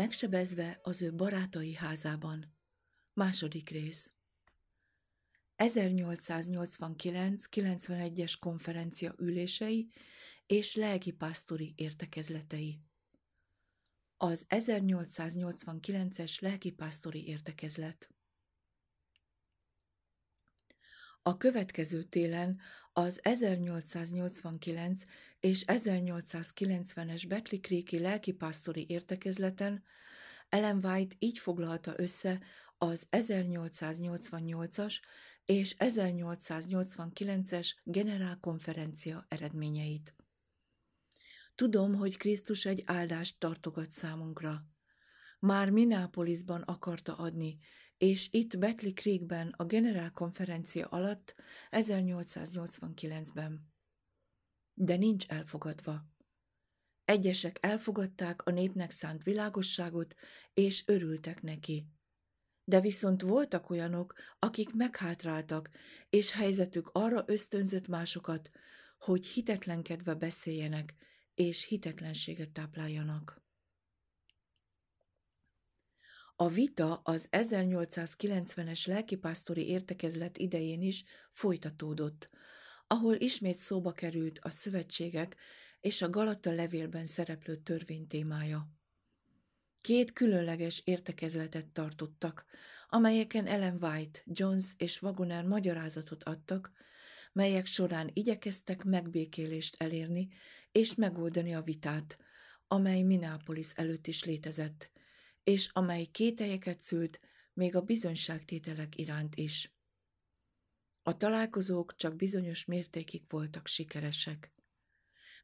Megsebezve 0.00 0.80
az 0.82 1.02
ő 1.02 1.14
barátai 1.14 1.74
házában. 1.74 2.56
Második 3.12 3.70
rész. 3.70 4.12
1889-91-es 5.56 8.34
konferencia 8.38 9.14
ülései 9.18 9.88
és 10.46 10.74
lelkipásztori 10.74 11.72
értekezletei. 11.76 12.80
Az 14.16 14.46
1889-es 14.48 16.40
lelkipásztori 16.40 17.26
értekezlet. 17.26 18.10
A 21.22 21.36
következő 21.36 22.02
télen 22.02 22.60
az 22.92 23.20
1889 23.22 25.02
és 25.40 25.64
1890-es 25.66 27.24
Betli 27.28 27.60
Creeki 27.60 27.98
lelkipásztori 27.98 28.86
értekezleten 28.88 29.82
Ellen 30.48 30.84
White 30.84 31.16
így 31.18 31.38
foglalta 31.38 31.94
össze 31.96 32.40
az 32.78 33.06
1888-as 33.10 34.94
és 35.44 35.74
1889-es 35.78 37.70
generálkonferencia 37.84 39.24
eredményeit. 39.28 40.14
Tudom, 41.54 41.94
hogy 41.94 42.16
Krisztus 42.16 42.64
egy 42.64 42.82
áldást 42.86 43.38
tartogat 43.38 43.90
számunkra. 43.90 44.64
Már 45.38 45.70
Minneapolisban 45.70 46.62
akarta 46.62 47.16
adni, 47.16 47.58
és 48.00 48.28
itt 48.30 48.58
Beckley 48.58 48.92
Creekben 48.92 49.54
a 49.56 49.64
generálkonferencia 49.64 50.86
alatt 50.86 51.34
1889-ben. 51.70 53.72
De 54.74 54.96
nincs 54.96 55.28
elfogadva. 55.28 56.08
Egyesek 57.04 57.58
elfogadták 57.60 58.46
a 58.46 58.50
népnek 58.50 58.90
szánt 58.90 59.22
világosságot, 59.22 60.14
és 60.54 60.82
örültek 60.86 61.42
neki. 61.42 61.86
De 62.64 62.80
viszont 62.80 63.22
voltak 63.22 63.70
olyanok, 63.70 64.14
akik 64.38 64.74
meghátráltak, 64.74 65.70
és 66.10 66.30
helyzetük 66.30 66.90
arra 66.92 67.24
ösztönzött 67.26 67.88
másokat, 67.88 68.50
hogy 68.98 69.26
hitetlenkedve 69.26 70.14
beszéljenek, 70.14 70.94
és 71.34 71.64
hitetlenséget 71.64 72.50
tápláljanak. 72.50 73.42
A 76.40 76.48
vita 76.48 77.00
az 77.04 77.28
1890-es 77.30 78.86
lelkipásztori 78.86 79.68
értekezlet 79.68 80.38
idején 80.38 80.82
is 80.82 81.04
folytatódott, 81.30 82.28
ahol 82.86 83.14
ismét 83.14 83.58
szóba 83.58 83.92
került 83.92 84.38
a 84.42 84.50
szövetségek 84.50 85.36
és 85.80 86.02
a 86.02 86.10
Galata 86.10 86.52
levélben 86.52 87.06
szereplő 87.06 87.56
törvény 87.56 88.06
témája. 88.06 88.68
Két 89.80 90.12
különleges 90.12 90.82
értekezletet 90.84 91.66
tartottak, 91.66 92.44
amelyeken 92.88 93.46
Ellen 93.46 93.78
White, 93.82 94.20
Jones 94.24 94.72
és 94.76 95.02
Wagoner 95.02 95.44
magyarázatot 95.44 96.22
adtak, 96.22 96.72
melyek 97.32 97.66
során 97.66 98.10
igyekeztek 98.12 98.84
megbékélést 98.84 99.82
elérni 99.82 100.28
és 100.72 100.94
megoldani 100.94 101.54
a 101.54 101.62
vitát, 101.62 102.18
amely 102.66 103.02
Minneapolis 103.02 103.70
előtt 103.72 104.06
is 104.06 104.24
létezett, 104.24 104.90
és 105.44 105.68
amely 105.72 106.04
kételyeket 106.04 106.82
szült 106.82 107.20
még 107.52 107.76
a 107.76 107.80
bizonyságtételek 107.80 108.98
iránt 108.98 109.34
is. 109.34 109.74
A 111.02 111.16
találkozók 111.16 111.96
csak 111.96 112.16
bizonyos 112.16 112.64
mértékig 112.64 113.22
voltak 113.28 113.66
sikeresek. 113.66 114.52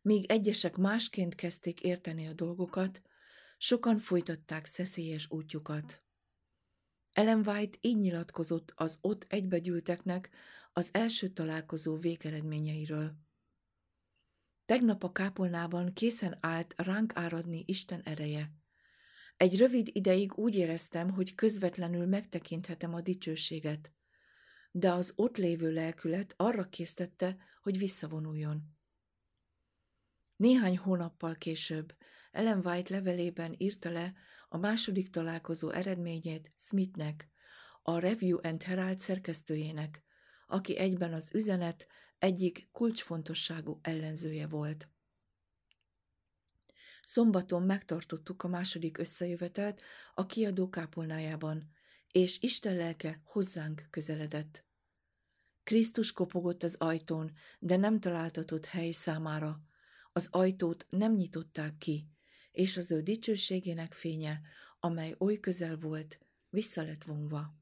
Míg 0.02 0.30
egyesek 0.30 0.76
másként 0.76 1.34
kezdték 1.34 1.80
érteni 1.80 2.26
a 2.26 2.32
dolgokat, 2.32 3.02
sokan 3.58 3.98
folytatták 3.98 4.66
szeszélyes 4.66 5.30
útjukat. 5.30 6.02
Ellen 7.12 7.48
White 7.48 7.78
így 7.80 7.98
nyilatkozott 7.98 8.72
az 8.74 8.98
ott 9.00 9.24
egybegyűlteknek 9.28 10.30
az 10.72 10.88
első 10.92 11.28
találkozó 11.28 11.96
végeredményeiről. 11.96 13.16
Tegnap 14.64 15.02
a 15.02 15.12
kápolnában 15.12 15.92
készen 15.92 16.36
állt 16.40 16.74
ránk 16.76 17.12
áradni 17.14 17.64
Isten 17.66 18.00
ereje. 18.00 18.52
Egy 19.36 19.58
rövid 19.58 19.88
ideig 19.92 20.38
úgy 20.38 20.54
éreztem, 20.54 21.10
hogy 21.10 21.34
közvetlenül 21.34 22.06
megtekinthetem 22.06 22.94
a 22.94 23.00
dicsőséget, 23.00 23.92
de 24.70 24.92
az 24.92 25.12
ott 25.16 25.36
lévő 25.36 25.72
lelkület 25.72 26.34
arra 26.36 26.68
késztette, 26.68 27.36
hogy 27.62 27.78
visszavonuljon. 27.78 28.76
Néhány 30.36 30.78
hónappal 30.78 31.34
később 31.34 31.94
Ellen 32.30 32.66
White 32.66 32.94
levelében 32.94 33.54
írta 33.58 33.90
le 33.90 34.14
a 34.48 34.56
második 34.56 35.10
találkozó 35.10 35.70
eredményét 35.70 36.52
Smithnek, 36.56 37.28
a 37.82 37.98
Review 37.98 38.38
and 38.42 38.62
Herald 38.62 38.98
szerkesztőjének, 38.98 40.02
aki 40.46 40.76
egyben 40.76 41.12
az 41.12 41.34
üzenet 41.34 41.86
egyik 42.18 42.68
kulcsfontosságú 42.72 43.78
ellenzője 43.82 44.46
volt. 44.46 44.88
Szombaton 47.08 47.62
megtartottuk 47.62 48.42
a 48.42 48.48
második 48.48 48.98
összejövetelt 48.98 49.82
a 50.14 50.26
kiadó 50.26 50.68
kápolnájában, 50.68 51.70
és 52.12 52.38
Isten 52.40 52.76
lelke 52.76 53.20
hozzánk 53.24 53.86
közeledett. 53.90 54.64
Krisztus 55.62 56.12
kopogott 56.12 56.62
az 56.62 56.74
ajtón, 56.74 57.32
de 57.58 57.76
nem 57.76 58.00
találtatott 58.00 58.64
hely 58.64 58.90
számára. 58.90 59.60
Az 60.12 60.28
ajtót 60.30 60.86
nem 60.90 61.12
nyitották 61.12 61.78
ki, 61.78 62.08
és 62.50 62.76
az 62.76 62.90
ő 62.90 63.02
dicsőségének 63.02 63.92
fénye, 63.92 64.40
amely 64.80 65.14
oly 65.18 65.40
közel 65.40 65.76
volt, 65.76 66.18
vissza 66.48 66.82
lett 66.82 67.04
vonva. 67.04 67.54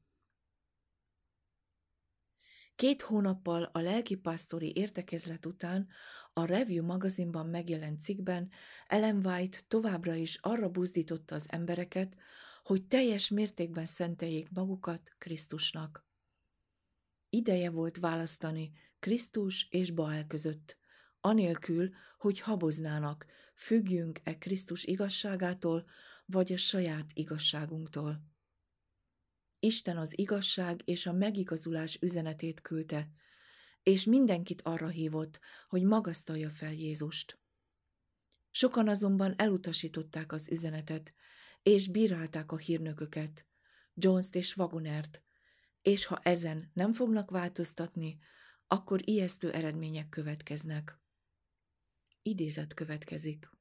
Két 2.75 3.01
hónappal 3.01 3.63
a 3.63 3.79
lelkipásztori 3.79 4.71
értekezlet 4.75 5.45
után 5.45 5.87
a 6.33 6.45
Review 6.45 6.85
magazinban 6.85 7.47
megjelent 7.47 8.01
cikkben 8.01 8.51
Ellen 8.87 9.25
White 9.25 9.57
továbbra 9.67 10.15
is 10.15 10.37
arra 10.41 10.69
buzdította 10.69 11.35
az 11.35 11.45
embereket, 11.49 12.15
hogy 12.63 12.87
teljes 12.87 13.29
mértékben 13.29 13.85
szenteljék 13.85 14.49
magukat 14.49 15.15
Krisztusnak. 15.17 16.05
Ideje 17.29 17.69
volt 17.69 17.97
választani 17.97 18.71
Krisztus 18.99 19.67
és 19.69 19.91
Baal 19.91 20.25
között, 20.27 20.77
anélkül, 21.19 21.89
hogy 22.17 22.39
haboznának, 22.39 23.25
függjünk-e 23.55 24.37
Krisztus 24.37 24.83
igazságától, 24.83 25.85
vagy 26.25 26.53
a 26.53 26.57
saját 26.57 27.09
igazságunktól. 27.13 28.34
Isten 29.65 29.97
az 29.97 30.17
igazság 30.17 30.81
és 30.83 31.05
a 31.05 31.11
megigazulás 31.11 31.97
üzenetét 32.01 32.61
küldte, 32.61 33.09
és 33.83 34.03
mindenkit 34.05 34.61
arra 34.61 34.87
hívott, 34.87 35.39
hogy 35.67 35.83
magasztalja 35.83 36.49
fel 36.49 36.73
Jézust. 36.73 37.39
Sokan 38.51 38.87
azonban 38.87 39.33
elutasították 39.37 40.31
az 40.31 40.49
üzenetet, 40.49 41.13
és 41.63 41.87
bírálták 41.87 42.51
a 42.51 42.57
hírnököket, 42.57 43.45
Jones-t 43.93 44.35
és 44.35 44.57
Wagonert, 44.57 45.21
és 45.81 46.05
ha 46.05 46.19
ezen 46.23 46.71
nem 46.73 46.93
fognak 46.93 47.29
változtatni, 47.29 48.17
akkor 48.67 49.09
ijesztő 49.09 49.51
eredmények 49.51 50.09
következnek. 50.09 50.99
Idézet 52.21 52.73
következik. 52.73 53.54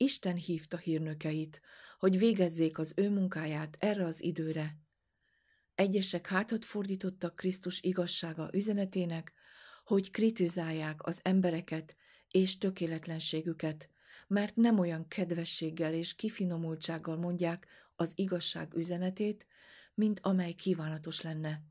Isten 0.00 0.36
hívta 0.36 0.76
hírnökeit, 0.76 1.60
hogy 1.98 2.18
végezzék 2.18 2.78
az 2.78 2.92
ő 2.96 3.10
munkáját 3.10 3.76
erre 3.78 4.04
az 4.04 4.22
időre. 4.22 4.76
Egyesek 5.74 6.26
hátat 6.26 6.64
fordítottak 6.64 7.36
Krisztus 7.36 7.82
igazsága 7.82 8.50
üzenetének, 8.52 9.32
hogy 9.84 10.10
kritizálják 10.10 11.06
az 11.06 11.20
embereket 11.22 11.96
és 12.30 12.58
tökéletlenségüket, 12.58 13.88
mert 14.26 14.56
nem 14.56 14.78
olyan 14.78 15.08
kedvességgel 15.08 15.94
és 15.94 16.14
kifinomultsággal 16.14 17.16
mondják 17.16 17.66
az 17.96 18.12
igazság 18.14 18.74
üzenetét, 18.74 19.46
mint 19.94 20.20
amely 20.22 20.52
kívánatos 20.52 21.20
lenne. 21.20 21.62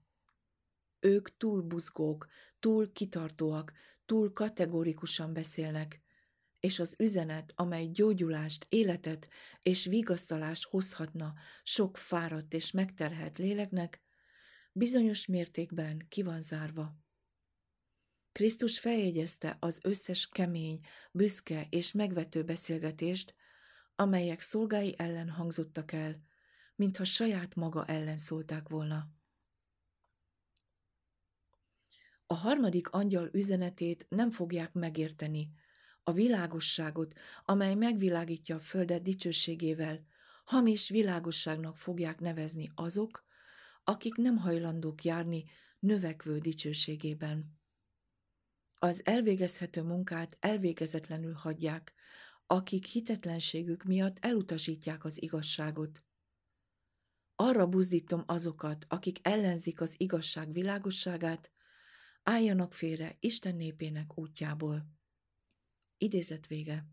Ők 0.99 1.37
túl 1.37 1.61
buzgók, 1.61 2.27
túl 2.59 2.91
kitartóak, 2.91 3.73
túl 4.05 4.33
kategórikusan 4.33 5.33
beszélnek, 5.33 6.01
és 6.67 6.79
az 6.79 6.95
üzenet, 6.99 7.53
amely 7.55 7.87
gyógyulást, 7.87 8.65
életet 8.69 9.27
és 9.61 9.85
vigasztalást 9.85 10.63
hozhatna 10.63 11.33
sok 11.63 11.97
fáradt 11.97 12.53
és 12.53 12.71
megterhelt 12.71 13.37
léleknek, 13.37 14.01
bizonyos 14.71 15.25
mértékben 15.25 16.05
ki 16.09 16.23
van 16.23 16.41
zárva. 16.41 16.95
Krisztus 18.31 18.79
feljegyezte 18.79 19.57
az 19.59 19.79
összes 19.83 20.29
kemény, 20.29 20.79
büszke 21.11 21.67
és 21.69 21.91
megvető 21.91 22.43
beszélgetést, 22.43 23.35
amelyek 23.95 24.41
szolgái 24.41 24.95
ellen 24.97 25.29
hangzottak 25.29 25.91
el, 25.91 26.21
mintha 26.75 27.03
saját 27.03 27.55
maga 27.55 27.85
ellen 27.85 28.17
szólták 28.17 28.69
volna. 28.69 29.09
A 32.25 32.33
harmadik 32.33 32.89
angyal 32.89 33.29
üzenetét 33.33 34.05
nem 34.09 34.31
fogják 34.31 34.73
megérteni, 34.73 35.51
a 36.07 36.11
világosságot, 36.11 37.13
amely 37.45 37.75
megvilágítja 37.75 38.55
a 38.55 38.59
földet 38.59 39.01
dicsőségével, 39.01 40.05
hamis 40.43 40.89
világosságnak 40.89 41.77
fogják 41.77 42.19
nevezni 42.19 42.71
azok, 42.75 43.25
akik 43.83 44.15
nem 44.15 44.37
hajlandók 44.37 45.03
járni 45.03 45.43
növekvő 45.79 46.37
dicsőségében. 46.37 47.59
Az 48.75 49.01
elvégezhető 49.05 49.81
munkát 49.81 50.37
elvégezetlenül 50.39 51.33
hagyják, 51.33 51.93
akik 52.45 52.85
hitetlenségük 52.85 53.83
miatt 53.83 54.17
elutasítják 54.25 55.05
az 55.05 55.21
igazságot. 55.21 56.03
Arra 57.35 57.67
buzdítom 57.67 58.23
azokat, 58.25 58.85
akik 58.87 59.17
ellenzik 59.21 59.81
az 59.81 59.95
igazság 59.97 60.51
világosságát, 60.51 61.51
álljanak 62.23 62.73
félre 62.73 63.17
Isten 63.19 63.55
népének 63.55 64.17
útjából. 64.17 64.96
Idézet 65.97 66.47
vége. 66.47 66.85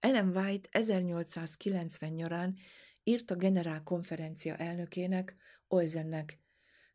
Ellen 0.00 0.36
White 0.36 0.68
1890 0.72 2.12
nyarán 2.12 2.56
írt 3.02 3.30
a 3.30 3.36
generál 3.36 3.82
konferencia 3.82 4.56
elnökének, 4.56 5.36
Olzennek, 5.68 6.40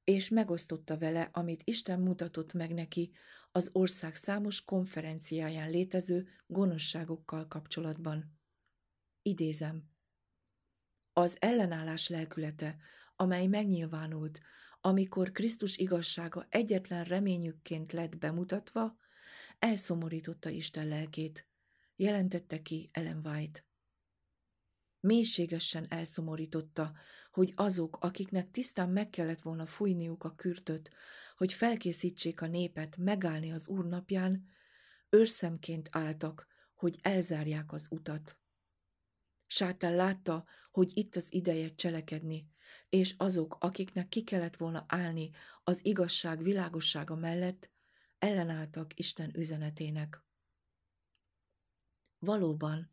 és 0.03 0.29
megosztotta 0.29 0.97
vele, 0.97 1.29
amit 1.31 1.61
Isten 1.63 1.99
mutatott 1.99 2.53
meg 2.53 2.73
neki 2.73 3.11
az 3.51 3.69
ország 3.73 4.15
számos 4.15 4.63
konferenciáján 4.65 5.69
létező 5.69 6.27
gonoszságokkal 6.45 7.47
kapcsolatban. 7.47 8.39
Idézem. 9.21 9.89
Az 11.13 11.37
ellenállás 11.39 12.07
lelkülete, 12.07 12.77
amely 13.15 13.47
megnyilvánult, 13.47 14.39
amikor 14.81 15.31
Krisztus 15.31 15.77
igazsága 15.77 16.45
egyetlen 16.49 17.03
reményükként 17.03 17.91
lett 17.91 18.17
bemutatva, 18.17 18.97
elszomorította 19.59 20.49
Isten 20.49 20.87
lelkét, 20.87 21.47
jelentette 21.95 22.61
ki 22.61 22.89
Ellen 22.93 23.25
White. 23.25 23.65
Mélységesen 24.99 25.85
elszomorította, 25.89 26.93
hogy 27.31 27.53
azok, 27.55 27.97
akiknek 27.99 28.51
tisztán 28.51 28.89
meg 28.89 29.09
kellett 29.09 29.41
volna 29.41 29.65
fújniuk 29.65 30.23
a 30.23 30.35
kürtöt, 30.35 30.89
hogy 31.35 31.53
felkészítsék 31.53 32.41
a 32.41 32.47
népet 32.47 32.97
megállni 32.97 33.51
az 33.51 33.67
úr 33.67 33.85
napján, 33.85 34.45
őrszemként 35.09 35.89
álltak, 35.91 36.47
hogy 36.73 36.99
elzárják 37.01 37.71
az 37.71 37.87
utat. 37.89 38.37
Sátán 39.45 39.95
látta, 39.95 40.45
hogy 40.71 40.91
itt 40.93 41.15
az 41.15 41.33
ideje 41.33 41.75
cselekedni, 41.75 42.47
és 42.89 43.13
azok, 43.17 43.57
akiknek 43.59 44.07
ki 44.07 44.23
kellett 44.23 44.55
volna 44.55 44.85
állni 44.87 45.29
az 45.63 45.85
igazság 45.85 46.43
világossága 46.43 47.15
mellett, 47.15 47.69
ellenálltak 48.19 48.99
Isten 48.99 49.37
üzenetének. 49.37 50.23
Valóban, 52.19 52.91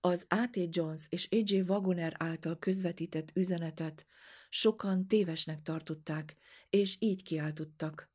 az 0.00 0.26
A.T. 0.28 0.76
Jones 0.76 1.06
és 1.08 1.28
A.J. 1.30 1.60
Wagoner 1.60 2.14
által 2.18 2.58
közvetített 2.58 3.36
üzenetet 3.36 4.06
sokan 4.48 5.08
tévesnek 5.08 5.62
tartották, 5.62 6.36
és 6.70 6.96
így 6.98 7.22
kiáltottak. 7.22 8.10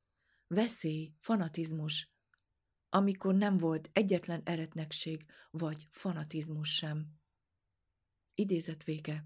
Veszély, 0.47 1.13
fanatizmus, 1.19 2.11
amikor 2.89 3.35
nem 3.35 3.57
volt 3.57 3.89
egyetlen 3.93 4.41
eretnekség 4.43 5.25
vagy 5.51 5.87
fanatizmus 5.89 6.75
sem. 6.75 7.21
Idézet 8.35 8.83
vége. 8.83 9.25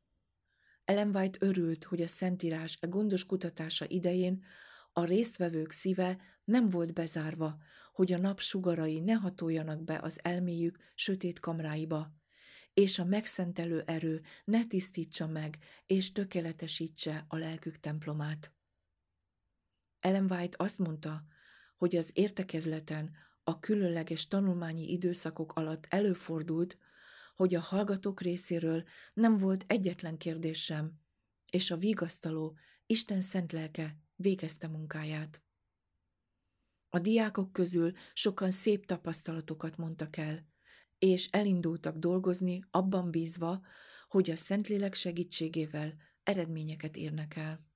Ellen 0.85 1.17
White 1.17 1.39
örült, 1.41 1.85
hogy 1.85 2.03
a 2.03 2.09
Szentírás 2.09 2.79
e 2.81 2.87
gondos 2.87 3.27
kutatása 3.27 3.85
idején 3.89 4.45
a 4.93 5.05
résztvevők 5.05 5.71
szíve 5.71 6.21
nem 6.45 6.69
volt 6.69 6.93
bezárva, 6.93 7.57
hogy 7.93 8.13
a 8.13 8.19
nap 8.19 8.41
sugarai 8.41 9.01
ne 9.01 9.15
hatoljanak 9.15 9.85
be 9.85 9.99
az 9.99 10.19
elméjük 10.23 10.79
sötét 10.95 11.39
kamráiba, 11.39 12.22
és 12.75 12.99
a 12.99 13.05
megszentelő 13.05 13.83
erő 13.87 14.23
ne 14.45 14.67
tisztítsa 14.67 15.27
meg 15.27 15.59
és 15.87 16.13
tökéletesítse 16.13 17.25
a 17.29 17.37
lelkük 17.37 17.81
templomát. 17.81 18.53
Ellen 20.01 20.31
White 20.31 20.57
azt 20.59 20.79
mondta, 20.79 21.25
hogy 21.77 21.97
az 21.97 22.11
értekezleten 22.15 23.17
a 23.45 23.59
különleges 23.59 24.29
tanulmányi 24.29 24.91
időszakok 24.91 25.53
alatt 25.53 25.87
előfordult, 25.89 26.79
hogy 27.35 27.55
a 27.55 27.61
hallgatók 27.61 28.21
részéről 28.21 28.85
nem 29.15 29.39
volt 29.39 29.65
egyetlen 29.67 30.17
kérdés 30.17 30.63
sem, 30.63 31.01
és 31.51 31.71
a 31.71 31.77
vigasztaló 31.77 32.59
Isten 32.87 33.21
szent 33.21 33.53
lelke 33.53 33.97
végezte 34.17 34.69
munkáját. 34.69 35.43
A 36.89 36.99
diákok 36.99 37.53
közül 37.53 37.93
sokan 38.13 38.51
szép 38.51 38.87
tapasztalatokat 38.87 39.77
mondtak 39.77 40.17
el, 40.17 40.52
és 41.03 41.29
elindultak 41.31 41.97
dolgozni, 41.97 42.65
abban 42.71 43.11
bízva, 43.11 43.63
hogy 44.09 44.31
a 44.31 44.37
Szentlélek 44.37 44.95
segítségével 44.95 45.95
eredményeket 46.23 46.97
érnek 46.97 47.37
el. 47.37 47.67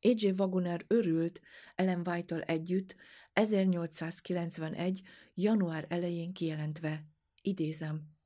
A.J. 0.00 0.30
Wagoner 0.30 0.84
örült 0.86 1.40
Ellen 1.74 2.06
white 2.06 2.40
együtt 2.40 2.96
1891. 3.32 5.02
január 5.34 5.86
elején 5.88 6.32
kijelentve, 6.32 7.06
idézem, 7.40 8.16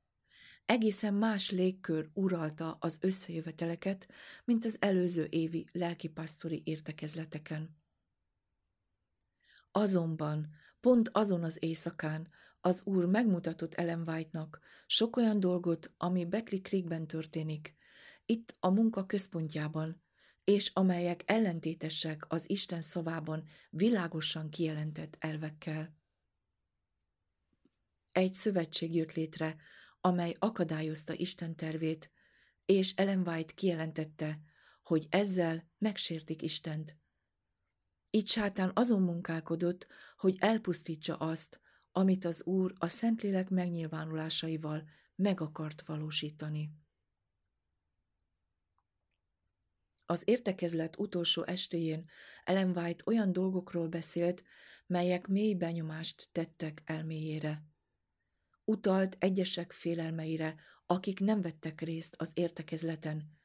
egészen 0.65 1.13
más 1.13 1.51
légkör 1.51 2.09
uralta 2.13 2.77
az 2.79 2.97
összejöveteleket, 3.01 4.07
mint 4.45 4.65
az 4.65 4.77
előző 4.79 5.27
évi 5.29 5.69
lelkipasztori 5.71 6.61
értekezleteken. 6.65 7.77
Azonban 9.71 10.65
pont 10.87 11.09
azon 11.11 11.43
az 11.43 11.57
éjszakán 11.59 12.27
az 12.61 12.81
úr 12.85 13.05
megmutatott 13.05 13.73
Ellen 13.73 14.09
White-nak 14.09 14.59
sok 14.85 15.15
olyan 15.15 15.39
dolgot, 15.39 15.91
ami 15.97 16.25
Beckley 16.25 16.61
Creekben 16.61 17.07
történik, 17.07 17.75
itt 18.25 18.55
a 18.59 18.69
munka 18.69 19.05
központjában, 19.05 20.01
és 20.43 20.71
amelyek 20.73 21.23
ellentétesek 21.25 22.25
az 22.27 22.49
Isten 22.49 22.81
szavában 22.81 23.43
világosan 23.69 24.49
kijelentett 24.49 25.15
elvekkel. 25.19 25.95
Egy 28.11 28.33
szövetség 28.33 28.95
jött 28.95 29.13
létre, 29.13 29.55
amely 30.01 30.35
akadályozta 30.39 31.13
Isten 31.13 31.55
tervét, 31.55 32.11
és 32.65 32.93
Ellen 32.95 33.27
White 33.27 33.53
kijelentette, 33.53 34.39
hogy 34.83 35.07
ezzel 35.09 35.69
megsértik 35.77 36.41
Istent. 36.41 36.97
Így 38.17 38.27
sátán 38.27 38.71
azon 38.73 39.01
munkálkodott, 39.01 39.87
hogy 40.17 40.35
elpusztítsa 40.39 41.15
azt, 41.15 41.59
amit 41.91 42.25
az 42.25 42.43
Úr 42.45 42.73
a 42.77 42.87
Szentlélek 42.87 43.49
megnyilvánulásaival 43.49 44.89
meg 45.15 45.41
akart 45.41 45.81
valósítani. 45.85 46.71
Az 50.05 50.21
értekezlet 50.25 50.97
utolsó 50.97 51.43
estéjén 51.43 52.09
Ellen 52.43 52.77
White 52.77 53.03
olyan 53.05 53.31
dolgokról 53.31 53.87
beszélt, 53.87 54.43
melyek 54.87 55.27
mély 55.27 55.53
benyomást 55.53 56.29
tettek 56.31 56.81
elméjére. 56.85 57.63
Utalt 58.63 59.15
egyesek 59.19 59.71
félelmeire, 59.71 60.55
akik 60.85 61.19
nem 61.19 61.41
vettek 61.41 61.81
részt 61.81 62.15
az 62.17 62.31
értekezleten, 62.33 63.36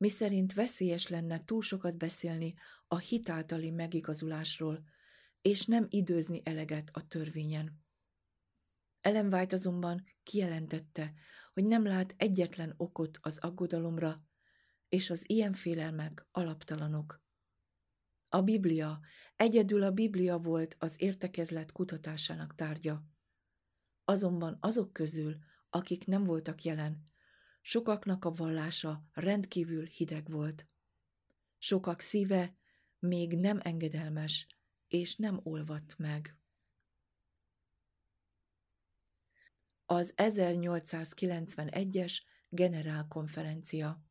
miszerint 0.00 0.52
veszélyes 0.52 1.06
lenne 1.06 1.44
túl 1.44 1.62
sokat 1.62 1.96
beszélni 1.96 2.54
a 2.86 2.98
hitáltali 2.98 3.70
megigazulásról, 3.70 4.84
és 5.40 5.64
nem 5.64 5.86
időzni 5.88 6.40
eleget 6.44 6.90
a 6.92 7.06
törvényen. 7.06 7.84
Ellen 9.00 9.34
White 9.34 9.54
azonban 9.54 10.04
kijelentette, 10.22 11.12
hogy 11.52 11.64
nem 11.64 11.84
lát 11.84 12.14
egyetlen 12.16 12.74
okot 12.76 13.18
az 13.20 13.38
aggodalomra, 13.38 14.24
és 14.88 15.10
az 15.10 15.30
ilyen 15.30 15.52
félelmek 15.52 16.26
alaptalanok. 16.30 17.22
A 18.28 18.42
Biblia, 18.42 19.00
egyedül 19.36 19.82
a 19.82 19.90
Biblia 19.90 20.38
volt 20.38 20.76
az 20.78 20.94
értekezlet 20.96 21.72
kutatásának 21.72 22.54
tárgya. 22.54 23.04
Azonban 24.04 24.56
azok 24.60 24.92
közül, 24.92 25.36
akik 25.70 26.06
nem 26.06 26.24
voltak 26.24 26.62
jelen, 26.62 27.09
sokaknak 27.70 28.24
a 28.24 28.30
vallása 28.30 29.04
rendkívül 29.12 29.86
hideg 29.86 30.30
volt. 30.30 30.66
Sokak 31.58 32.00
szíve 32.00 32.56
még 32.98 33.36
nem 33.36 33.60
engedelmes, 33.62 34.46
és 34.88 35.16
nem 35.16 35.40
olvadt 35.42 35.98
meg. 35.98 36.36
Az 39.86 40.12
1891-es 40.16 42.18
generálkonferencia 42.48 44.04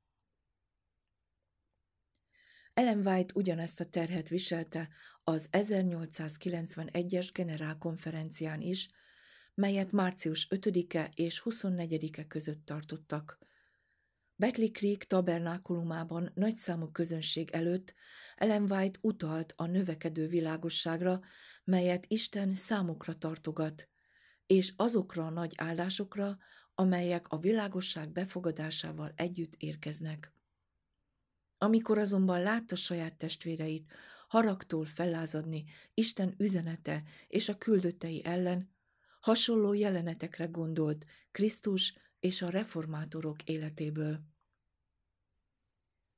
Ellen 2.74 3.08
White 3.08 3.34
ugyanezt 3.36 3.80
a 3.80 3.90
terhet 3.90 4.30
viselte 4.30 4.90
az 5.24 5.50
1891-es 5.52 7.30
generálkonferencián 7.34 8.62
is, 8.62 8.90
melyet 9.54 9.92
március 9.92 10.48
5-e 10.50 11.12
és 11.16 11.42
24-e 11.46 12.28
között 12.28 12.66
tartottak. 12.66 13.48
Beckley 14.40 14.72
Creek 14.72 15.04
tabernákulumában 15.04 16.32
nagyszámú 16.34 16.92
közönség 16.92 17.50
előtt 17.52 17.94
Ellen 18.36 18.72
White 18.72 19.00
utalt 19.02 19.54
a 19.56 19.66
növekedő 19.66 20.28
világosságra, 20.28 21.22
melyet 21.64 22.06
Isten 22.08 22.56
számukra 22.56 23.18
tartogat, 23.18 23.90
és 24.46 24.74
azokra 24.76 25.26
a 25.26 25.30
nagy 25.30 25.54
áldásokra, 25.58 26.38
amelyek 26.76 27.28
a 27.28 27.38
világosság 27.38 28.12
befogadásával 28.12 29.14
együtt 29.16 29.54
érkeznek. 29.58 30.34
Amikor 31.58 31.98
azonban 31.98 32.42
látta 32.42 32.76
saját 32.76 33.18
testvéreit 33.18 33.92
haragtól 34.28 34.86
fellázadni 34.86 35.66
Isten 35.94 36.34
üzenete 36.38 37.04
és 37.28 37.50
a 37.50 37.58
küldöttei 37.58 38.26
ellen, 38.26 38.70
hasonló 39.20 39.74
jelenetekre 39.74 40.46
gondolt 40.46 41.06
Krisztus 41.32 41.94
és 42.20 42.42
a 42.42 42.50
reformátorok 42.50 43.44
életéből. 43.44 44.29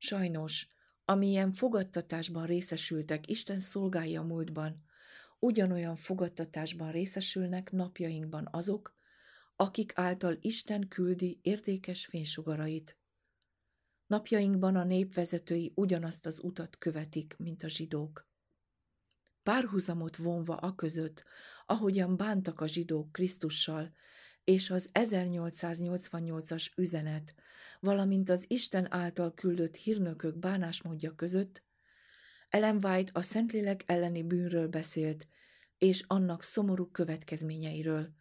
Sajnos, 0.04 0.68
amilyen 1.06 1.54
fogadtatásban 1.54 2.46
részesültek 2.46 3.28
Isten 3.28 3.60
szolgái 3.60 4.16
a 4.16 4.22
múltban, 4.22 4.84
ugyanolyan 5.40 5.96
fogadtatásban 5.96 6.92
részesülnek 6.92 7.72
napjainkban 7.72 8.48
azok, 8.52 8.96
akik 9.56 9.92
által 9.96 10.38
Isten 10.40 10.88
küldi 10.88 11.40
értékes 11.42 12.06
fénysugarait. 12.06 12.98
Napjainkban 14.08 14.76
a 14.76 14.84
népvezetői 14.84 15.72
ugyanazt 15.76 16.26
az 16.26 16.44
utat 16.44 16.78
követik, 16.78 17.36
mint 17.38 17.64
a 17.64 17.68
zsidók. 17.68 18.30
Párhuzamot 19.44 20.16
vonva 20.16 20.56
a 20.56 20.76
között, 20.76 21.24
ahogyan 21.66 22.18
bántak 22.18 22.62
a 22.62 22.68
zsidók 22.68 23.12
Krisztussal, 23.12 23.94
és 24.44 24.70
az 24.70 24.90
1888-as 24.94 26.78
üzenet, 26.78 27.36
valamint 27.80 28.30
az 28.30 28.46
Isten 28.48 28.94
által 28.94 29.34
küldött 29.34 29.76
hírnökök 29.76 30.38
bánásmódja 30.38 31.16
között, 31.16 31.64
Ellen 32.50 32.86
White 32.86 33.12
a 33.14 33.22
Szentlélek 33.22 33.84
elleni 33.86 34.24
bűnről 34.24 34.68
beszélt, 34.68 35.28
és 35.78 36.04
annak 36.08 36.44
szomorú 36.44 36.92
következményeiről, 36.92 38.14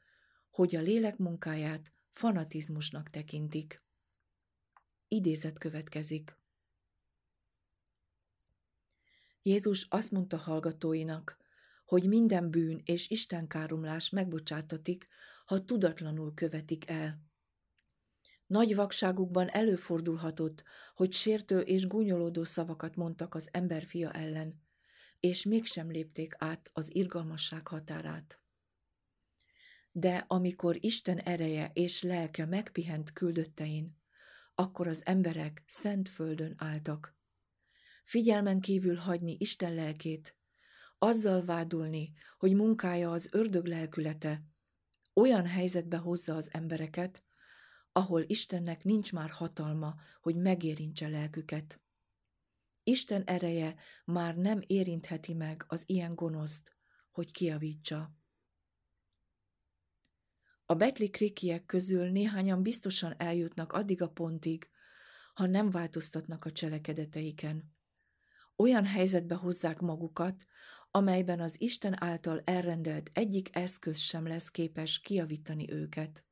hogy 0.50 0.76
a 0.76 0.80
lélek 0.80 1.16
munkáját 1.16 1.92
fanatizmusnak 2.10 3.10
tekintik. 3.10 3.82
Idézet 5.08 5.58
következik. 5.58 6.38
Jézus 9.42 9.86
azt 9.88 10.10
mondta 10.10 10.36
hallgatóinak, 10.36 11.38
hogy 11.84 12.08
minden 12.08 12.50
bűn 12.50 12.80
és 12.84 13.10
istenkáromlás 13.10 14.10
megbocsátatik, 14.10 15.08
ha 15.50 15.64
tudatlanul 15.64 16.34
követik 16.34 16.88
el. 16.88 17.22
Nagy 18.46 18.74
vakságukban 18.74 19.48
előfordulhatott, 19.48 20.62
hogy 20.94 21.12
sértő 21.12 21.60
és 21.60 21.86
gúnyolódó 21.86 22.44
szavakat 22.44 22.96
mondtak 22.96 23.34
az 23.34 23.48
emberfia 23.52 24.12
ellen, 24.12 24.62
és 25.20 25.44
mégsem 25.44 25.90
lépték 25.90 26.34
át 26.38 26.70
az 26.72 26.94
irgalmasság 26.94 27.66
határát. 27.66 28.40
De 29.92 30.24
amikor 30.28 30.76
Isten 30.80 31.18
ereje 31.18 31.70
és 31.74 32.02
lelke 32.02 32.46
megpihent 32.46 33.12
küldöttein, 33.12 33.96
akkor 34.54 34.88
az 34.88 35.06
emberek 35.06 35.62
szent 35.66 36.08
földön 36.08 36.54
álltak. 36.56 37.16
Figyelmen 38.04 38.60
kívül 38.60 38.96
hagyni 38.96 39.36
Isten 39.38 39.74
lelkét, 39.74 40.36
azzal 40.98 41.44
vádolni, 41.44 42.12
hogy 42.38 42.54
munkája 42.54 43.10
az 43.10 43.28
ördög 43.32 43.66
lelkülete, 43.66 44.49
olyan 45.14 45.46
helyzetbe 45.46 45.96
hozza 45.96 46.36
az 46.36 46.48
embereket, 46.52 47.24
ahol 47.92 48.24
Istennek 48.26 48.84
nincs 48.84 49.12
már 49.12 49.30
hatalma, 49.30 49.94
hogy 50.20 50.36
megérintse 50.36 51.08
lelküket. 51.08 51.80
Isten 52.82 53.22
ereje 53.24 53.74
már 54.04 54.36
nem 54.36 54.62
érintheti 54.66 55.34
meg 55.34 55.64
az 55.66 55.82
ilyen 55.86 56.14
gonoszt, 56.14 56.76
hogy 57.10 57.32
kiavítsa. 57.32 58.14
A 60.66 60.74
Betli 60.74 61.10
krikiek 61.10 61.64
közül 61.64 62.10
néhányan 62.10 62.62
biztosan 62.62 63.14
eljutnak 63.18 63.72
addig 63.72 64.02
a 64.02 64.10
pontig, 64.10 64.70
ha 65.34 65.46
nem 65.46 65.70
változtatnak 65.70 66.44
a 66.44 66.52
cselekedeteiken. 66.52 67.74
Olyan 68.60 68.84
helyzetbe 68.84 69.34
hozzák 69.34 69.80
magukat, 69.80 70.46
amelyben 70.90 71.40
az 71.40 71.60
Isten 71.60 72.02
által 72.02 72.42
elrendelt 72.44 73.10
egyik 73.12 73.56
eszköz 73.56 73.98
sem 73.98 74.26
lesz 74.26 74.48
képes 74.48 75.00
kiavítani 75.00 75.72
őket. 75.72 76.24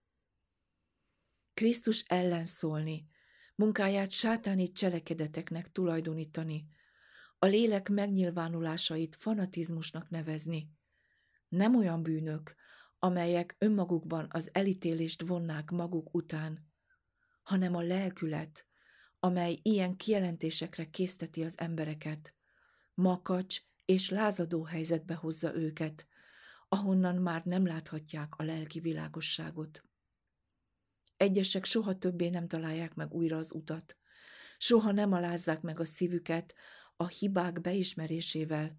Krisztus 1.55 2.01
ellen 2.01 2.45
szólni, 2.45 3.09
munkáját 3.55 4.11
sátáni 4.11 4.73
cselekedeteknek 4.73 5.73
tulajdonítani, 5.73 6.69
a 7.39 7.47
lélek 7.47 7.89
megnyilvánulásait 7.89 9.17
fanatizmusnak 9.17 10.11
nevezni. 10.11 10.71
Nem 11.49 11.77
olyan 11.77 12.03
bűnök, 12.03 12.55
amelyek 12.99 13.57
önmagukban 13.59 14.27
az 14.31 14.51
elítélést 14.53 15.23
vonnák 15.23 15.71
maguk 15.71 16.15
után, 16.15 16.71
hanem 17.43 17.75
a 17.75 17.83
lelkület, 17.83 18.68
amely 19.21 19.59
ilyen 19.63 19.97
kijelentésekre 19.97 20.91
készteti 20.91 21.45
az 21.45 21.59
embereket, 21.59 22.35
makacs 22.95 23.61
és 23.85 24.11
lázadó 24.11 24.65
helyzetbe 24.65 25.15
hozza 25.15 25.55
őket, 25.55 26.07
ahonnan 26.69 27.17
már 27.17 27.45
nem 27.45 27.67
láthatják 27.67 28.35
a 28.37 28.43
lelki 28.43 28.81
világosságot. 28.81 29.83
Egyesek 31.17 31.65
soha 31.65 31.99
többé 31.99 32.29
nem 32.29 32.49
találják 32.49 32.95
meg 32.95 33.15
újra 33.15 33.37
az 33.37 33.53
utat, 33.53 33.97
soha 34.59 34.93
nem 34.93 35.13
alázzák 35.13 35.61
meg 35.61 35.81
a 35.81 35.85
szívüket 35.85 36.55
a 36.97 37.07
hibák 37.07 37.61
beismerésével, 37.61 38.79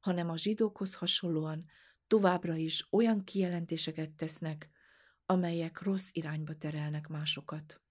hanem 0.00 0.30
a 0.30 0.36
zsidókhoz 0.36 0.94
hasonlóan 0.94 1.64
továbbra 2.06 2.54
is 2.54 2.86
olyan 2.90 3.24
kijelentéseket 3.24 4.10
tesznek, 4.10 4.70
amelyek 5.26 5.82
rossz 5.82 6.08
irányba 6.12 6.54
terelnek 6.54 7.08
másokat. 7.08 7.81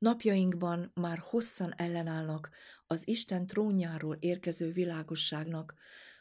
Napjainkban 0.00 0.90
már 0.94 1.18
hosszan 1.18 1.74
ellenállnak 1.76 2.50
az 2.86 3.08
Isten 3.08 3.46
trónjáról 3.46 4.16
érkező 4.20 4.72
világosságnak, 4.72 5.74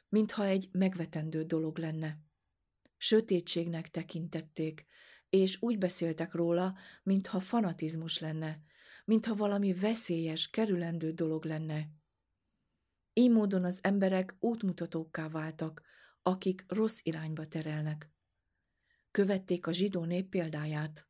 mintha 0.10 0.46
egy 0.46 0.70
megvetendő 0.72 1.44
dolog 1.44 1.78
lenne. 1.78 2.18
Sötétségnek 2.98 3.90
tekintették, 3.90 4.86
és 5.30 5.62
úgy 5.62 5.78
beszéltek 5.78 6.34
róla, 6.34 6.78
mintha 7.04 7.40
fanatizmus 7.40 8.20
lenne, 8.20 8.60
mintha 9.06 9.36
valami 9.36 9.74
veszélyes, 9.74 10.50
kerülendő 10.50 11.12
dolog 11.12 11.46
lenne. 11.46 11.90
Így 13.14 13.32
módon 13.32 13.64
az 13.64 13.80
emberek 13.82 14.36
útmutatókká 14.40 15.30
váltak, 15.30 15.82
akik 16.22 16.66
rossz 16.68 17.00
irányba 17.04 17.48
terelnek. 17.48 18.12
Követték 19.12 19.68
a 19.68 19.72
zsidó 19.72 20.04
nép 20.04 20.30
példáját. 20.30 21.08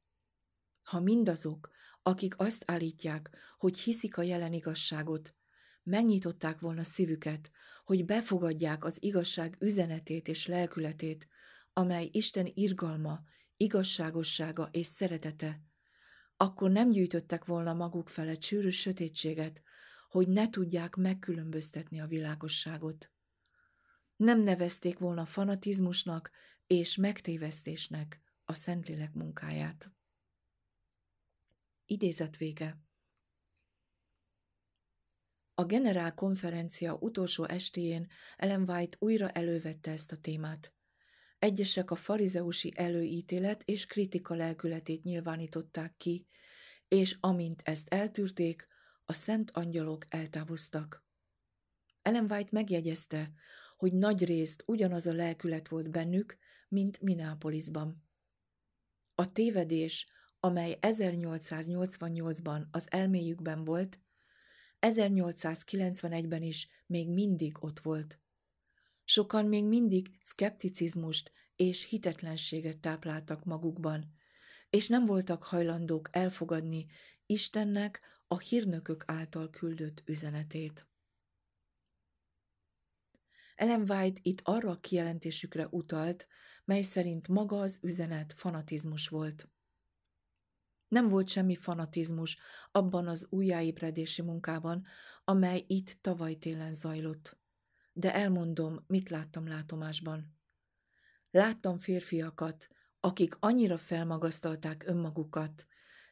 Ha 0.84 1.00
mindazok, 1.00 1.78
akik 2.02 2.40
azt 2.40 2.64
állítják, 2.66 3.30
hogy 3.58 3.80
hiszik 3.80 4.18
a 4.18 4.22
jelen 4.22 4.54
igazságot, 4.54 5.36
megnyitották 5.84 6.60
volna 6.60 6.84
szívüket, 6.84 7.52
hogy 7.84 8.06
befogadják 8.06 8.84
az 8.84 9.04
igazság 9.04 9.56
üzenetét 9.60 10.28
és 10.28 10.48
lelkületét, 10.48 11.28
amely 11.74 12.10
Isten 12.12 12.52
irgalma, 12.54 13.20
igazságossága 13.58 14.70
és 14.72 14.86
szeretete, 14.86 15.62
akkor 16.38 16.72
nem 16.72 16.90
gyűjtöttek 16.90 17.46
volna 17.46 17.74
maguk 17.74 18.10
felett 18.10 18.42
sűrűs 18.42 18.80
sötétséget, 18.80 19.62
hogy 20.10 20.28
ne 20.28 20.50
tudják 20.50 20.96
megkülönböztetni 20.96 22.00
a 22.00 22.08
világosságot. 22.08 23.12
Nem 24.16 24.40
nevezték 24.40 25.00
volna 25.00 25.26
fanatizmusnak 25.26 26.32
és 26.68 26.96
megtévesztésnek 26.96 28.22
a 28.46 28.54
Szentlélek 28.54 29.14
munkáját. 29.14 29.92
Idézet 31.92 32.38
vége. 32.38 32.78
A 35.54 35.66
generál 35.66 36.14
konferencia 36.14 36.96
utolsó 36.96 37.44
estéjén 37.44 38.08
Ellen 38.38 38.70
White 38.70 38.98
újra 39.00 39.30
elővette 39.30 39.92
ezt 39.92 40.12
a 40.12 40.18
témát. 40.18 40.74
Egyesek 41.40 41.92
a 41.92 41.96
farizeusi 41.96 42.74
előítélet 42.76 43.64
és 43.64 43.86
kritika 43.86 44.36
lelkületét 44.36 45.04
nyilvánították 45.04 45.94
ki, 45.98 46.28
és 46.88 47.18
amint 47.20 47.62
ezt 47.64 47.88
eltűrték, 47.88 48.68
a 49.06 49.14
szent 49.14 49.52
angyalok 49.52 50.06
eltávoztak. 50.10 51.06
Ellen 52.02 52.32
White 52.32 52.50
megjegyezte, 52.52 53.32
hogy 53.78 53.94
nagy 53.94 54.24
részt 54.24 54.64
ugyanaz 54.66 55.06
a 55.06 55.14
lelkület 55.14 55.68
volt 55.68 55.90
bennük, 55.92 56.38
mint 56.68 57.02
Minneapolisban. 57.02 58.04
A 59.16 59.32
tévedés, 59.32 60.08
amely 60.40 60.78
1888-ban 60.82 62.70
az 62.72 62.92
elméjükben 62.92 63.64
volt, 63.64 64.00
1891-ben 64.80 66.44
is 66.44 66.70
még 66.86 67.10
mindig 67.10 67.64
ott 67.64 67.80
volt. 67.80 68.20
Sokan 69.04 69.46
még 69.46 69.64
mindig 69.64 70.18
szkepticizmust 70.22 71.32
és 71.56 71.86
hitetlenséget 71.86 72.78
tápláltak 72.78 73.44
magukban, 73.44 74.14
és 74.70 74.88
nem 74.88 75.06
voltak 75.06 75.44
hajlandók 75.44 76.10
elfogadni 76.12 76.86
Istennek 77.26 78.02
a 78.28 78.40
hírnökök 78.40 79.04
által 79.08 79.50
küldött 79.50 80.02
üzenetét. 80.06 80.88
Ellen 83.56 83.92
White 83.92 84.20
itt 84.24 84.42
arra 84.44 84.80
kijelentésükre 84.80 85.68
utalt, 85.70 86.28
mely 86.66 86.82
szerint 86.82 87.28
maga 87.28 87.60
az 87.60 87.80
üzenet 87.82 88.34
fanatizmus 88.34 89.08
volt. 89.08 89.50
Nem 90.90 91.10
volt 91.10 91.30
semmi 91.30 91.56
fanatizmus 91.56 92.38
abban 92.72 93.08
az 93.08 93.28
újjáébredési 93.30 94.22
munkában, 94.22 94.86
amely 95.24 95.64
itt 95.68 95.98
tavaly 96.02 96.36
télen 96.36 96.74
zajlott. 96.74 97.38
De 97.94 98.14
elmondom, 98.14 98.84
mit 98.88 99.10
láttam 99.10 99.48
látomásban. 99.48 100.38
Láttam 101.32 101.78
férfiakat, 101.78 102.68
akik 103.00 103.36
annyira 103.40 103.78
felmagasztalták 103.78 104.84
önmagukat, 104.88 105.68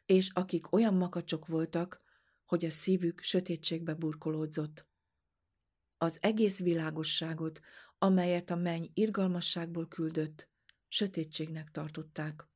és 0.06 0.30
akik 0.32 0.72
olyan 0.72 0.94
makacsok 0.94 1.46
voltak, 1.46 2.02
hogy 2.44 2.64
a 2.64 2.70
szívük 2.70 3.20
sötétségbe 3.20 3.94
burkolódzott. 3.94 4.86
Az 5.96 6.18
egész 6.20 6.58
világosságot, 6.58 7.60
amelyet 7.98 8.50
a 8.50 8.56
menny 8.56 8.84
irgalmasságból 8.94 9.88
küldött, 9.88 10.48
sötétségnek 10.88 11.70
tartották. 11.70 12.48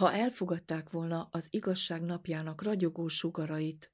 Ha 0.00 0.12
elfogadták 0.12 0.90
volna 0.90 1.28
az 1.30 1.46
igazság 1.50 2.02
napjának 2.02 2.62
ragyogó 2.62 3.08
sugarait, 3.08 3.92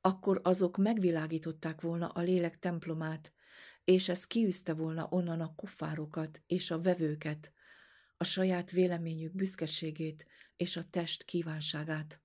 akkor 0.00 0.40
azok 0.44 0.76
megvilágították 0.76 1.80
volna 1.80 2.08
a 2.08 2.20
lélek 2.20 2.58
templomát, 2.58 3.32
és 3.84 4.08
ez 4.08 4.26
kiűzte 4.26 4.72
volna 4.72 5.06
onnan 5.10 5.40
a 5.40 5.54
kuffárokat 5.54 6.42
és 6.46 6.70
a 6.70 6.80
vevőket, 6.80 7.52
a 8.16 8.24
saját 8.24 8.70
véleményük 8.70 9.34
büszkeségét 9.34 10.26
és 10.56 10.76
a 10.76 10.84
test 10.90 11.24
kívánságát. 11.24 12.20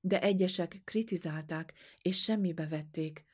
De 0.00 0.22
egyesek 0.22 0.80
kritizálták 0.84 1.74
és 2.02 2.22
semmibe 2.22 2.66
vették, 2.66 3.24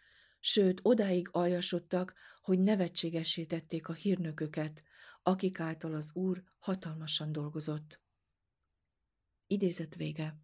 sőt 0.40 0.80
odáig 0.82 1.28
aljasodtak, 1.32 2.14
hogy 2.42 2.58
nevetségesítették 2.58 3.88
a 3.88 3.92
hírnököket, 3.92 4.82
akik 5.22 5.60
által 5.60 5.94
az 5.94 6.10
úr 6.14 6.42
hatalmasan 6.58 7.32
dolgozott. 7.32 8.02
Idézet 9.46 9.94
vége. 9.94 10.38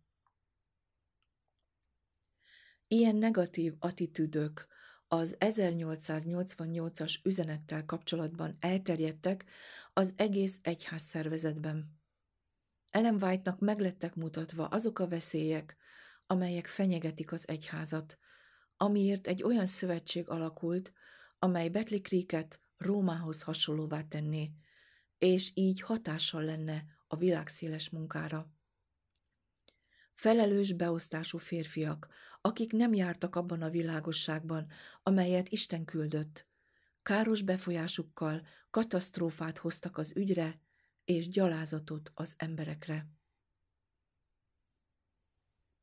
Ilyen 2.89 3.17
negatív 3.17 3.75
attitűdök 3.79 4.67
az 5.09 5.37
1888-as 5.39 7.15
üzenettel 7.25 7.85
kapcsolatban 7.85 8.57
elterjedtek 8.61 9.45
az 9.93 10.13
egész 10.17 10.59
egyház 10.63 11.03
szervezetben. 11.03 12.01
Ellen 12.91 13.23
White-nak 13.23 13.61
meglettek 13.61 14.15
mutatva 14.15 14.67
azok 14.67 14.99
a 14.99 15.09
veszélyek, 15.09 15.77
amelyek 16.27 16.67
fenyegetik 16.67 17.33
az 17.33 17.49
egyházat, 17.49 18.19
amiért 18.77 19.27
egy 19.27 19.43
olyan 19.43 19.67
szövetség 19.67 20.29
alakult, 20.29 20.93
amely 21.39 21.69
Betli 21.69 22.01
Creeket 22.01 22.61
Rómához 22.77 23.43
hasonlóvá 23.43 24.03
tenné, 24.03 24.51
és 25.19 25.51
így 25.55 25.81
hatással 25.81 26.43
lenne 26.43 26.85
a 27.07 27.17
világszéles 27.17 27.91
munkára. 27.91 28.53
Felelős 30.21 30.73
beosztású 30.73 31.39
férfiak, 31.39 32.09
akik 32.41 32.73
nem 32.73 32.95
jártak 32.95 33.37
abban 33.37 33.63
a 33.63 33.71
világosságban, 33.71 34.67
amelyet 35.03 35.49
Isten 35.49 35.85
küldött. 35.85 36.47
Káros 37.03 37.43
befolyásukkal 37.43 38.47
katasztrófát 38.71 39.59
hoztak 39.59 39.99
az 39.99 40.17
ügyre, 40.17 40.61
és 41.05 41.29
gyalázatot 41.29 42.11
az 42.15 42.35
emberekre. 42.37 43.07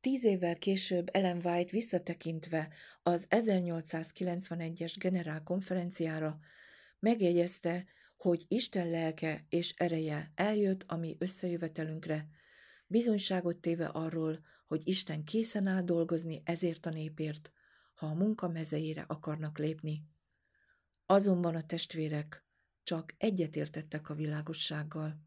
Tíz 0.02 0.23
évvel 0.23 0.58
később 0.58 1.10
Ellen 1.12 1.45
White 1.45 1.71
visszatekintve 1.71 2.73
az 3.04 3.28
1891-es 3.30 4.95
generálkonferenciára 5.00 6.39
megjegyezte, 7.00 7.86
hogy 8.17 8.45
Isten 8.47 8.89
lelke 8.89 9.45
és 9.50 9.73
ereje 9.78 10.32
eljött 10.36 10.84
a 10.88 10.95
mi 10.95 11.15
összejövetelünkre, 11.19 12.28
bizonyságot 12.88 13.58
téve 13.58 13.86
arról, 13.86 14.45
hogy 14.65 14.88
Isten 14.88 15.23
készen 15.23 15.67
áll 15.67 15.84
dolgozni 15.84 16.41
ezért 16.45 16.86
a 16.86 16.89
népért, 16.89 17.52
ha 17.93 18.08
a 18.08 18.13
munka 18.13 18.47
mezeire 18.47 19.06
akarnak 19.08 19.58
lépni. 19.58 20.08
Azonban 21.06 21.56
a 21.56 21.65
testvérek 21.65 22.45
csak 22.84 23.13
egyetértettek 23.17 24.10
a 24.10 24.13
világossággal. 24.13 25.26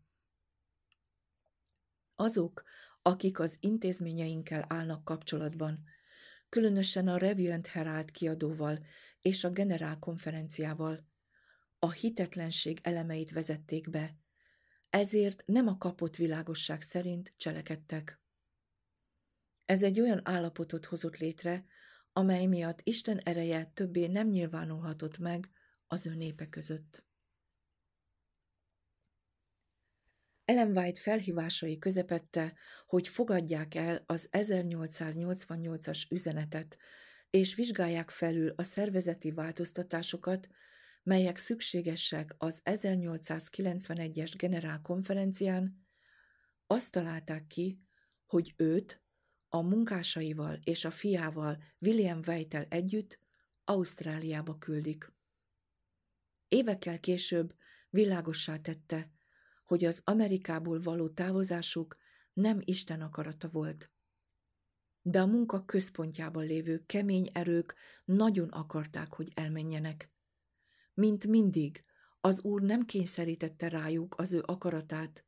Azok, 2.14 2.62
akik 3.02 3.38
az 3.38 3.56
intézményeinkkel 3.60 4.64
állnak 4.68 5.04
kapcsolatban, 5.04 5.84
különösen 6.48 7.08
a 7.08 7.16
Review 7.16 7.60
Herald 7.64 8.10
kiadóval 8.10 8.86
és 9.20 9.44
a 9.44 9.50
generálkonferenciával, 9.50 11.08
a 11.78 11.90
hitetlenség 11.90 12.80
elemeit 12.82 13.30
vezették 13.30 13.90
be, 13.90 14.19
ezért 14.90 15.42
nem 15.46 15.66
a 15.66 15.78
kapott 15.78 16.16
világosság 16.16 16.82
szerint 16.82 17.32
cselekedtek. 17.36 18.20
Ez 19.64 19.82
egy 19.82 20.00
olyan 20.00 20.20
állapotot 20.24 20.84
hozott 20.84 21.16
létre, 21.16 21.64
amely 22.12 22.46
miatt 22.46 22.80
Isten 22.82 23.18
ereje 23.18 23.70
többé 23.74 24.06
nem 24.06 24.28
nyilvánulhatott 24.28 25.18
meg 25.18 25.50
az 25.86 26.06
ő 26.06 26.14
népe 26.14 26.48
között. 26.48 27.04
Ellen 30.44 30.76
White 30.76 31.00
felhívásai 31.00 31.78
közepette, 31.78 32.54
hogy 32.86 33.08
fogadják 33.08 33.74
el 33.74 34.02
az 34.06 34.28
1888-as 34.32 36.10
üzenetet, 36.10 36.76
és 37.30 37.54
vizsgálják 37.54 38.10
felül 38.10 38.52
a 38.56 38.62
szervezeti 38.62 39.30
változtatásokat, 39.30 40.48
melyek 41.02 41.36
szükségesek 41.36 42.34
az 42.38 42.60
1891-es 42.64 44.32
generálkonferencián, 44.36 45.86
azt 46.66 46.90
találták 46.90 47.46
ki, 47.46 47.80
hogy 48.26 48.54
őt 48.56 49.02
a 49.48 49.60
munkásaival 49.60 50.58
és 50.64 50.84
a 50.84 50.90
fiával 50.90 51.62
William 51.78 52.20
Weitel 52.26 52.66
együtt 52.68 53.18
Ausztráliába 53.64 54.58
küldik. 54.58 55.12
Évekkel 56.48 57.00
később 57.00 57.54
világossá 57.90 58.56
tette, 58.56 59.10
hogy 59.64 59.84
az 59.84 60.02
Amerikából 60.04 60.80
való 60.80 61.08
távozásuk 61.08 61.96
nem 62.32 62.60
Isten 62.64 63.00
akarata 63.00 63.48
volt. 63.48 63.90
De 65.02 65.20
a 65.20 65.26
munka 65.26 65.64
központjában 65.64 66.44
lévő 66.44 66.82
kemény 66.86 67.30
erők 67.32 67.74
nagyon 68.04 68.48
akarták, 68.48 69.12
hogy 69.12 69.32
elmenjenek. 69.34 70.10
Mint 71.00 71.26
mindig, 71.26 71.84
az 72.20 72.42
Úr 72.42 72.62
nem 72.62 72.84
kényszerítette 72.84 73.68
rájuk 73.68 74.14
az 74.18 74.32
ő 74.32 74.42
akaratát, 74.46 75.24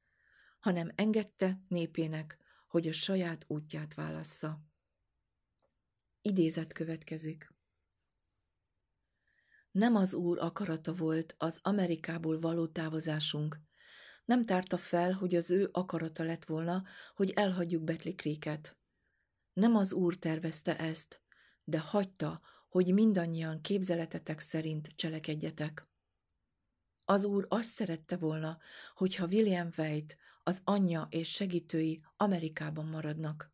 hanem 0.61 0.93
engedte 0.95 1.61
népének, 1.69 2.39
hogy 2.69 2.89
a 2.89 2.93
saját 2.93 3.45
útját 3.47 3.95
válassza. 3.95 4.61
Idézet 6.23 6.73
következik. 6.73 7.55
Nem 9.71 9.97
az 9.97 10.15
Úr 10.15 10.39
akarata 10.39 10.95
volt 10.95 11.35
az 11.39 11.59
Amerikából 11.63 12.41
való 12.41 12.67
távozásunk, 12.67 13.61
nem 14.25 14.45
tárta 14.45 14.77
fel, 14.77 15.13
hogy 15.13 15.35
az 15.35 15.51
ő 15.51 15.69
akarata 15.73 16.23
lett 16.23 16.45
volna, 16.45 16.85
hogy 17.15 17.31
elhagyjuk 17.31 17.83
Betli 17.83 18.15
Creeket. 18.15 18.77
Nem 19.53 19.77
az 19.77 19.93
Úr 19.93 20.17
tervezte 20.17 20.79
ezt, 20.79 21.23
de 21.65 21.81
hagyta, 21.81 22.41
hogy 22.73 22.93
mindannyian 22.93 23.61
képzeletetek 23.61 24.41
szerint 24.41 24.89
cselekedjetek. 24.95 25.89
Az 27.05 27.25
úr 27.25 27.47
azt 27.49 27.71
szerette 27.71 28.17
volna, 28.17 28.59
hogyha 28.95 29.27
William 29.27 29.69
White, 29.77 30.17
az 30.43 30.61
anyja 30.65 31.07
és 31.11 31.31
segítői 31.31 32.05
Amerikában 32.17 32.87
maradnak. 32.87 33.53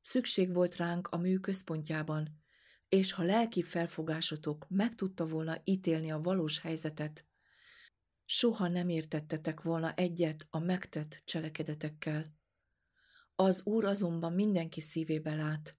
Szükség 0.00 0.54
volt 0.54 0.76
ránk 0.76 1.08
a 1.08 1.16
mű 1.16 1.38
központjában, 1.38 2.42
és 2.88 3.12
ha 3.12 3.22
lelki 3.22 3.62
felfogásotok 3.62 4.66
meg 4.68 4.94
tudta 4.94 5.26
volna 5.26 5.60
ítélni 5.64 6.10
a 6.10 6.20
valós 6.20 6.60
helyzetet, 6.60 7.26
soha 8.24 8.68
nem 8.68 8.88
értettetek 8.88 9.62
volna 9.62 9.94
egyet 9.94 10.46
a 10.50 10.58
megtett 10.58 11.22
cselekedetekkel. 11.24 12.34
Az 13.34 13.66
Úr 13.66 13.84
azonban 13.84 14.32
mindenki 14.32 14.80
szívébe 14.80 15.34
lát, 15.34 15.76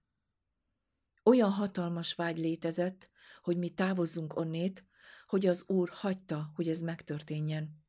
olyan 1.24 1.50
hatalmas 1.50 2.14
vágy 2.14 2.38
létezett, 2.38 3.10
hogy 3.42 3.56
mi 3.56 3.70
távozzunk 3.70 4.36
onnét, 4.36 4.84
hogy 5.26 5.46
az 5.46 5.64
Úr 5.66 5.88
hagyta, 5.88 6.50
hogy 6.54 6.68
ez 6.68 6.80
megtörténjen. 6.80 7.82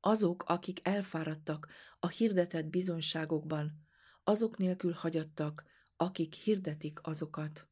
Azok, 0.00 0.42
akik 0.46 0.88
elfáradtak 0.88 1.68
a 1.98 2.08
hirdetett 2.08 2.66
bizonyságokban, 2.66 3.86
azok 4.24 4.56
nélkül 4.56 4.92
hagyattak, 4.92 5.64
akik 5.96 6.34
hirdetik 6.34 6.98
azokat. 7.02 7.68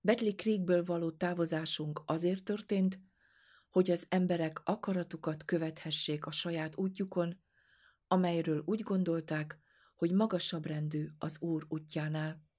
Betli 0.00 0.34
Creekből 0.34 0.84
való 0.84 1.10
távozásunk 1.10 2.02
azért 2.06 2.44
történt, 2.44 3.00
hogy 3.68 3.90
az 3.90 4.06
emberek 4.08 4.60
akaratukat 4.64 5.44
követhessék 5.44 6.26
a 6.26 6.30
saját 6.30 6.76
útjukon, 6.76 7.40
amelyről 8.06 8.62
úgy 8.64 8.80
gondolták, 8.80 9.58
hogy 9.94 10.12
magasabb 10.12 10.66
rendű 10.66 11.08
az 11.18 11.40
Úr 11.40 11.66
útjánál. 11.68 12.49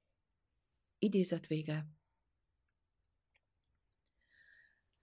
Idézet 1.03 1.47
vége. 1.47 1.85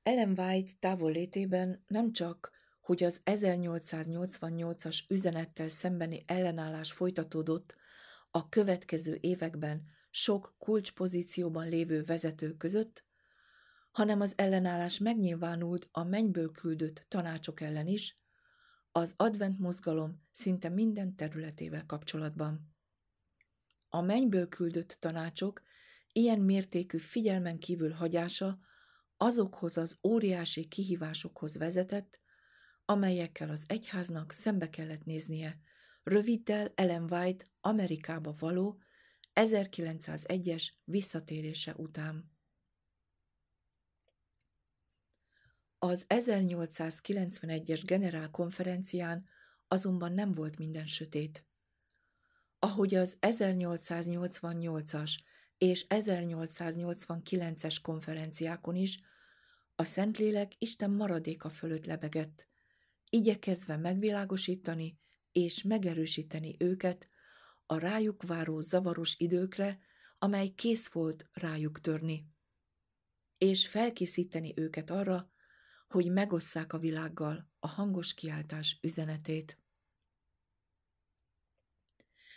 Ellen 0.03 0.39
White 0.39 0.73
távollétében 0.79 1.85
nem 1.87 2.13
csak, 2.13 2.51
hogy 2.81 3.03
az 3.03 3.21
1888-as 3.25 4.99
üzenettel 5.09 5.69
szembeni 5.69 6.25
ellenállás 6.27 6.93
folytatódott 6.93 7.75
a 8.31 8.49
következő 8.49 9.19
években 9.21 9.85
sok 10.11 10.55
kulcspozícióban 10.59 11.69
lévő 11.69 12.05
vezető 12.05 12.57
között, 12.57 13.05
hanem 13.91 14.21
az 14.21 14.33
ellenállás 14.37 14.99
megnyilvánult 14.99 15.89
a 15.91 16.05
mennyből 16.05 16.51
küldött 16.51 17.05
tanácsok 17.09 17.61
ellen 17.61 17.87
is, 17.87 18.19
az 18.93 19.15
advent 19.17 19.59
mozgalom 19.59 20.23
szinte 20.33 20.69
minden 20.69 21.17
területével 21.17 21.87
kapcsolatban. 21.87 22.77
A 23.89 24.01
mennyből 24.01 24.49
küldött 24.49 24.97
tanácsok 25.01 25.67
ilyen 26.19 26.41
mértékű 26.41 26.99
figyelmen 26.99 27.59
kívül 27.59 27.91
hagyása 27.91 28.59
azokhoz 29.17 29.77
az 29.77 29.99
óriási 30.03 30.69
kihívásokhoz 30.69 31.57
vezetett, 31.57 32.19
amelyekkel 32.85 33.51
az 33.51 33.65
egyháznak 33.67 34.33
szembe 34.33 34.71
kellett 34.71 35.05
néznie, 35.05 35.61
röviddel 36.03 36.73
Ellen 36.75 37.13
White 37.13 37.47
Amerikába 37.61 38.35
való 38.39 38.83
1901-es 39.35 40.69
visszatérése 40.85 41.75
után. 41.77 42.37
Az 45.79 46.05
1891-es 46.09 47.83
generálkonferencián 47.85 49.29
azonban 49.69 50.13
nem 50.13 50.33
volt 50.33 50.59
minden 50.59 50.87
sötét. 50.87 51.47
Ahogy 52.59 52.95
az 52.95 53.17
1888-as 53.21 55.19
és 55.59 55.87
1889-es 55.89 57.77
konferenciákon 57.83 58.77
is, 58.77 59.01
a 59.75 59.85
Szentlélek 59.85 60.53
Isten 60.59 60.91
maradéka 60.91 61.51
fölött 61.51 61.87
lebegett, 61.87 62.49
igyekezve 63.11 63.77
megvilágosítani 63.77 64.99
és 65.33 65.63
megerősíteni 65.63 66.57
őket 66.59 67.09
a 67.67 67.79
rájuk 67.79 68.23
váró 68.23 68.61
zavaros 68.61 69.15
időkre, 69.19 69.79
amely 70.19 70.49
kész 70.49 70.89
volt 70.89 71.29
rájuk 71.33 71.81
törni, 71.81 72.27
és 73.39 73.69
felkészíteni 73.69 74.53
őket 74.57 74.91
arra, 74.91 75.31
hogy 75.89 76.11
megosszák 76.11 76.73
a 76.73 76.79
világgal 76.79 77.51
a 77.59 77.67
hangos 77.67 78.15
kiáltás 78.15 78.79
üzenetét. 78.83 79.59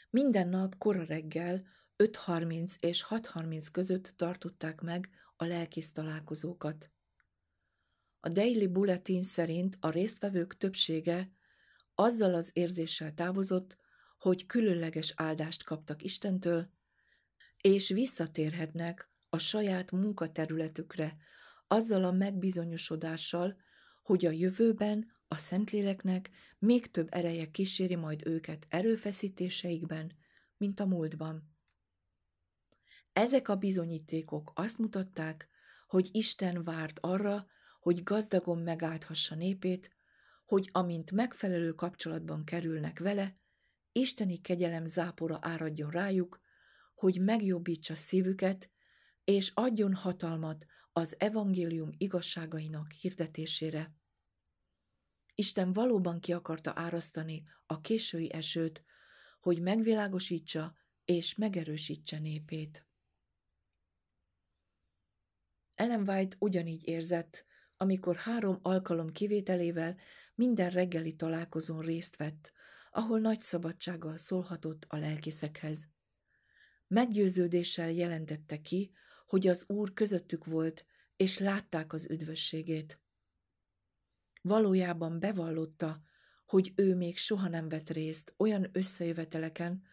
Minden 0.09 0.47
nap 0.47 0.77
kora 0.77 1.03
reggel 1.03 1.67
5.30 2.01 2.73
és 2.79 3.05
6.30 3.09 3.67
között 3.71 4.13
tartották 4.15 4.81
meg 4.81 5.09
a 5.35 5.45
lelkész 5.45 5.91
találkozókat. 5.91 6.91
A 8.19 8.29
Daily 8.29 8.67
Bulletin 8.67 9.23
szerint 9.23 9.77
a 9.79 9.89
résztvevők 9.89 10.57
többsége 10.57 11.31
azzal 11.95 12.33
az 12.33 12.49
érzéssel 12.53 13.13
távozott, 13.13 13.75
hogy 14.17 14.45
különleges 14.45 15.13
áldást 15.15 15.63
kaptak 15.63 16.03
Istentől, 16.03 16.69
és 17.57 17.89
visszatérhetnek 17.89 19.09
a 19.29 19.37
saját 19.37 19.91
munkaterületükre, 19.91 21.17
azzal 21.67 22.03
a 22.03 22.11
megbizonyosodással, 22.11 23.57
hogy 24.03 24.25
a 24.25 24.31
jövőben 24.31 25.11
a 25.27 25.37
Szentléleknek 25.37 26.29
még 26.59 26.91
több 26.91 27.07
ereje 27.11 27.51
kíséri 27.51 27.95
majd 27.95 28.27
őket 28.27 28.65
erőfeszítéseikben, 28.69 30.11
mint 30.57 30.79
a 30.79 30.85
múltban. 30.85 31.50
Ezek 33.13 33.47
a 33.47 33.55
bizonyítékok 33.55 34.51
azt 34.55 34.77
mutatták, 34.77 35.49
hogy 35.87 36.09
Isten 36.11 36.63
várt 36.63 36.99
arra, 36.99 37.47
hogy 37.79 38.03
gazdagon 38.03 38.57
megálthassa 38.57 39.35
népét, 39.35 39.91
hogy 40.45 40.69
amint 40.71 41.11
megfelelő 41.11 41.71
kapcsolatban 41.71 42.43
kerülnek 42.43 42.99
vele, 42.99 43.37
isteni 43.91 44.41
kegyelem 44.41 44.85
zápora 44.85 45.37
áradjon 45.41 45.89
rájuk, 45.89 46.39
hogy 46.95 47.21
megjobbítsa 47.21 47.95
szívüket, 47.95 48.69
és 49.23 49.51
adjon 49.53 49.93
hatalmat 49.93 50.65
az 50.93 51.15
evangélium 51.19 51.89
igazságainak 51.97 52.91
hirdetésére. 52.91 53.95
Isten 55.35 55.73
valóban 55.73 56.19
ki 56.19 56.33
akarta 56.33 56.71
árasztani 56.75 57.43
a 57.65 57.81
késői 57.81 58.33
esőt, 58.33 58.83
hogy 59.39 59.61
megvilágosítsa 59.61 60.75
és 61.05 61.35
megerősítse 61.35 62.19
népét. 62.19 62.85
Ellen 65.75 66.09
White 66.09 66.35
ugyanígy 66.39 66.87
érzett, 66.87 67.45
amikor 67.77 68.15
három 68.15 68.59
alkalom 68.61 69.11
kivételével 69.11 69.97
minden 70.35 70.69
reggeli 70.69 71.15
találkozón 71.15 71.81
részt 71.81 72.15
vett, 72.15 72.51
ahol 72.91 73.19
nagy 73.19 73.41
szabadsággal 73.41 74.17
szólhatott 74.17 74.85
a 74.87 74.97
lelkészekhez. 74.97 75.87
Meggyőződéssel 76.87 77.91
jelentette 77.91 78.61
ki, 78.61 78.91
hogy 79.27 79.47
az 79.47 79.65
Úr 79.69 79.93
közöttük 79.93 80.45
volt, 80.45 80.85
és 81.15 81.37
látták 81.37 81.93
az 81.93 82.09
üdvösségét. 82.09 82.99
Valójában 84.41 85.19
bevallotta, 85.19 86.01
hogy 86.45 86.73
ő 86.75 86.95
még 86.95 87.17
soha 87.17 87.47
nem 87.47 87.69
vett 87.69 87.89
részt 87.89 88.33
olyan 88.37 88.69
összejöveteleken, 88.71 89.83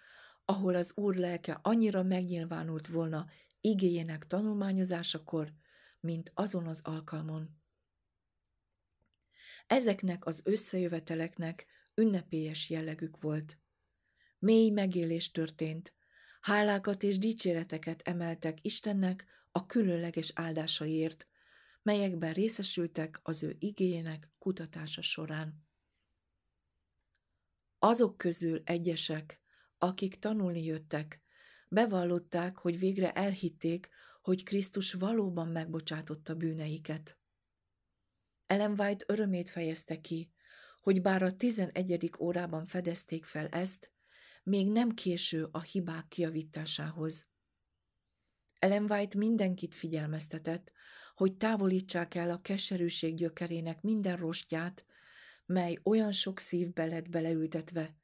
ahol 0.44 0.74
az 0.74 0.92
Úr 0.96 1.14
lelke 1.14 1.58
annyira 1.62 2.02
megnyilvánult 2.02 2.86
volna 2.86 3.26
igényének 3.60 4.26
tanulmányozásakor, 4.26 5.52
mint 6.00 6.30
azon 6.34 6.66
az 6.66 6.80
alkalmon. 6.84 7.56
Ezeknek 9.66 10.26
az 10.26 10.40
összejöveteleknek 10.44 11.66
ünnepélyes 11.94 12.70
jellegük 12.70 13.20
volt. 13.20 13.58
Mély 14.38 14.70
megélés 14.70 15.30
történt, 15.30 15.92
hálákat 16.40 17.02
és 17.02 17.18
dicséreteket 17.18 18.02
emeltek 18.02 18.58
Istennek 18.64 19.26
a 19.50 19.66
különleges 19.66 20.32
áldásaiért, 20.34 21.26
melyekben 21.82 22.32
részesültek 22.32 23.20
az 23.22 23.42
ő 23.42 23.56
igényének 23.58 24.30
kutatása 24.38 25.02
során. 25.02 25.66
Azok 27.78 28.16
közül 28.16 28.62
egyesek, 28.64 29.40
akik 29.78 30.18
tanulni 30.18 30.64
jöttek, 30.64 31.20
bevallották, 31.68 32.58
hogy 32.58 32.78
végre 32.78 33.12
elhitték, 33.12 33.88
hogy 34.22 34.42
Krisztus 34.42 34.92
valóban 34.92 35.48
megbocsátotta 35.48 36.34
bűneiket. 36.34 37.18
Ellen 38.46 38.80
White 38.80 39.04
örömét 39.08 39.48
fejezte 39.48 40.00
ki, 40.00 40.30
hogy 40.80 41.02
bár 41.02 41.22
a 41.22 41.36
tizenegyedik 41.36 42.20
órában 42.20 42.64
fedezték 42.64 43.24
fel 43.24 43.46
ezt, 43.48 43.92
még 44.42 44.70
nem 44.70 44.90
késő 44.90 45.48
a 45.50 45.60
hibák 45.60 46.08
kiavításához. 46.08 47.26
Ellen 48.58 48.90
White 48.90 49.18
mindenkit 49.18 49.74
figyelmeztetett, 49.74 50.72
hogy 51.14 51.36
távolítsák 51.36 52.14
el 52.14 52.30
a 52.30 52.40
keserűség 52.40 53.14
gyökerének 53.14 53.82
minden 53.82 54.16
rostját, 54.16 54.84
mely 55.46 55.78
olyan 55.82 56.12
sok 56.12 56.38
szívbe 56.38 56.84
lett 56.84 57.08
beleültetve, 57.08 57.96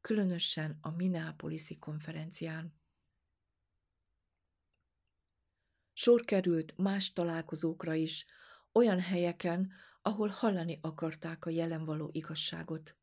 különösen 0.00 0.78
a 0.80 0.90
Minneapolis-i 0.90 1.78
konferencián. 1.78 2.82
Sor 5.96 6.24
került 6.24 6.74
más 6.76 7.12
találkozókra 7.12 7.94
is, 7.94 8.26
olyan 8.72 9.00
helyeken, 9.00 9.72
ahol 10.02 10.28
hallani 10.28 10.78
akarták 10.82 11.44
a 11.44 11.50
jelen 11.50 11.84
való 11.84 12.08
igazságot. 12.12 12.96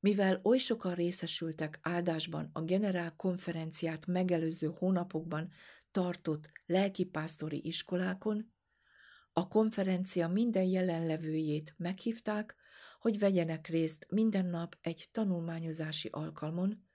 Mivel 0.00 0.40
oly 0.42 0.58
sokan 0.58 0.94
részesültek 0.94 1.78
áldásban 1.82 2.50
a 2.52 2.62
generál 2.62 3.16
konferenciát 3.16 4.06
megelőző 4.06 4.74
hónapokban 4.78 5.52
tartott 5.90 6.50
lelkipásztori 6.66 7.66
iskolákon, 7.66 8.52
a 9.32 9.48
konferencia 9.48 10.28
minden 10.28 10.64
jelenlevőjét 10.64 11.74
meghívták, 11.76 12.54
hogy 13.00 13.18
vegyenek 13.18 13.66
részt 13.66 14.06
minden 14.08 14.46
nap 14.46 14.78
egy 14.80 15.08
tanulmányozási 15.12 16.08
alkalmon, 16.12 16.86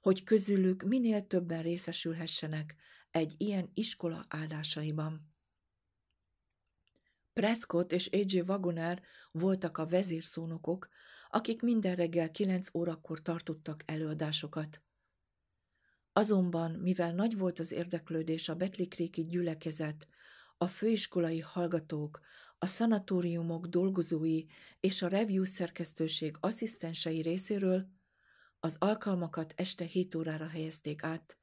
hogy 0.00 0.24
közülük 0.24 0.82
minél 0.82 1.26
többen 1.26 1.62
részesülhessenek 1.62 2.76
egy 3.18 3.34
ilyen 3.36 3.70
iskola 3.74 4.24
áldásaiban. 4.28 5.32
Prescott 7.32 7.92
és 7.92 8.08
A.J. 8.12 8.40
Wagoner 8.40 9.02
voltak 9.32 9.78
a 9.78 9.86
vezérszónokok, 9.86 10.88
akik 11.30 11.62
minden 11.62 11.94
reggel 11.94 12.30
kilenc 12.30 12.74
órakor 12.74 13.22
tartottak 13.22 13.82
előadásokat. 13.86 14.82
Azonban, 16.12 16.70
mivel 16.70 17.14
nagy 17.14 17.36
volt 17.36 17.58
az 17.58 17.72
érdeklődés 17.72 18.48
a 18.48 18.54
Betlikréki 18.54 19.24
gyülekezet, 19.24 20.08
a 20.56 20.66
főiskolai 20.66 21.40
hallgatók, 21.40 22.20
a 22.58 22.66
szanatóriumok 22.66 23.66
dolgozói 23.66 24.44
és 24.80 25.02
a 25.02 25.08
review 25.08 25.44
szerkesztőség 25.44 26.36
asszisztensei 26.40 27.20
részéről, 27.20 27.88
az 28.60 28.76
alkalmakat 28.78 29.52
este 29.56 29.84
7 29.84 30.14
órára 30.14 30.46
helyezték 30.46 31.02
át, 31.02 31.37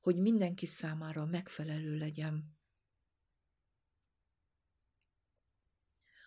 hogy 0.00 0.16
mindenki 0.16 0.66
számára 0.66 1.24
megfelelő 1.24 1.96
legyen. 1.96 2.58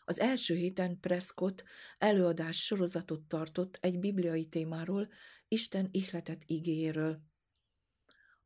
Az 0.06 0.20
első 0.20 0.56
héten 0.56 1.00
Prescott 1.00 1.64
előadás 1.98 2.64
sorozatot 2.64 3.28
tartott 3.28 3.78
egy 3.82 4.00
bibliai 4.00 4.48
témáról, 4.48 5.10
Isten 5.48 5.88
ihletet 5.92 6.44
igéjéről. 6.46 7.22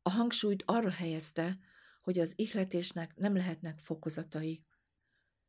A 0.02 0.10
hangsúlyt 0.10 0.62
arra 0.66 0.90
helyezte, 0.90 1.58
hogy 2.00 2.18
az 2.18 2.32
ihletésnek 2.36 3.16
nem 3.16 3.34
lehetnek 3.34 3.78
fokozatai. 3.78 4.64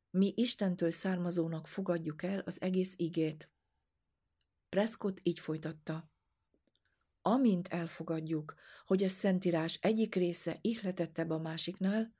Mi 0.09 0.33
Istentől 0.35 0.91
származónak 0.91 1.67
fogadjuk 1.67 2.23
el 2.23 2.39
az 2.39 2.61
egész 2.61 2.93
igét. 2.95 3.51
Prescott 4.69 5.19
így 5.23 5.39
folytatta. 5.39 6.11
Amint 7.21 7.67
elfogadjuk, 7.67 8.55
hogy 8.85 9.03
a 9.03 9.09
Szentírás 9.09 9.79
egyik 9.81 10.15
része 10.15 10.57
ihletettebb 10.61 11.29
a 11.29 11.39
másiknál, 11.39 12.13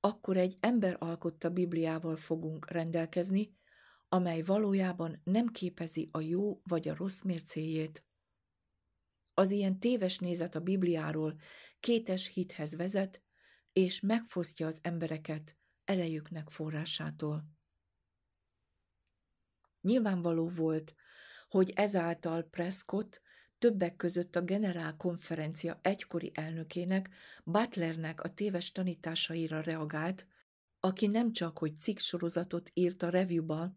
akkor 0.00 0.36
egy 0.36 0.56
ember 0.60 0.96
alkotta 0.98 1.50
Bibliával 1.50 2.16
fogunk 2.16 2.70
rendelkezni, 2.70 3.56
amely 4.08 4.42
valójában 4.42 5.20
nem 5.24 5.46
képezi 5.46 6.08
a 6.12 6.20
jó 6.20 6.60
vagy 6.62 6.88
a 6.88 6.94
rossz 6.94 7.22
mércéjét. 7.22 8.04
Az 9.34 9.50
ilyen 9.50 9.78
téves 9.78 10.18
nézet 10.18 10.54
a 10.54 10.60
Bibliáról 10.60 11.40
kétes 11.80 12.26
hithez 12.26 12.76
vezet, 12.76 13.22
és 13.72 14.00
megfosztja 14.00 14.66
az 14.66 14.78
embereket 14.82 15.56
erejüknek 15.84 16.50
forrásától. 16.50 17.44
Nyilvánvaló 19.80 20.48
volt, 20.48 20.94
hogy 21.48 21.70
ezáltal 21.70 22.42
Prescott 22.42 23.22
többek 23.64 23.96
között 23.96 24.36
a 24.36 24.42
generál 24.42 24.96
konferencia 24.96 25.78
egykori 25.82 26.30
elnökének, 26.34 27.10
Butlernek 27.44 28.22
a 28.22 28.34
téves 28.34 28.72
tanításaira 28.72 29.60
reagált, 29.60 30.26
aki 30.80 31.06
nem 31.06 31.32
csak, 31.32 31.58
hogy 31.58 31.78
cikksorozatot 31.78 32.70
írt 32.74 33.02
a 33.02 33.08
reviewba, 33.08 33.76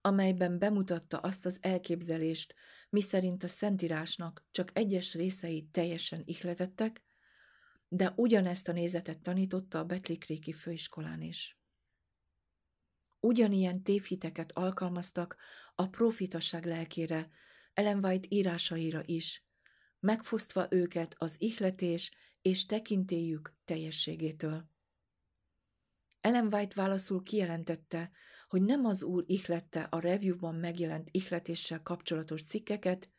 amelyben 0.00 0.58
bemutatta 0.58 1.18
azt 1.18 1.46
az 1.46 1.58
elképzelést, 1.60 2.54
miszerint 2.90 3.42
a 3.42 3.48
Szentírásnak 3.48 4.44
csak 4.50 4.70
egyes 4.72 5.14
részei 5.14 5.68
teljesen 5.72 6.22
ihletettek, 6.24 7.02
de 7.88 8.12
ugyanezt 8.16 8.68
a 8.68 8.72
nézetet 8.72 9.18
tanította 9.18 9.78
a 9.78 9.84
Betlikréki 9.84 10.52
főiskolán 10.52 11.22
is. 11.22 11.58
Ugyanilyen 13.20 13.82
tévhiteket 13.82 14.52
alkalmaztak 14.52 15.36
a 15.74 15.88
profitaság 15.88 16.64
lelkére, 16.64 17.30
ellen 17.76 18.04
White 18.04 18.28
írásaira 18.30 19.02
is, 19.04 19.44
megfosztva 20.00 20.66
őket 20.70 21.14
az 21.18 21.36
ihletés 21.38 22.12
és 22.42 22.66
tekintélyük 22.66 23.54
teljességétől. 23.64 24.70
Ellen 26.20 26.54
White 26.54 26.74
válaszul 26.74 27.22
kijelentette, 27.22 28.10
hogy 28.48 28.62
nem 28.62 28.84
az 28.84 29.02
úr 29.02 29.24
ihlette 29.26 29.82
a 29.82 30.00
reviewban 30.00 30.54
megjelent 30.54 31.08
ihletéssel 31.10 31.82
kapcsolatos 31.82 32.44
cikkeket, 32.44 33.10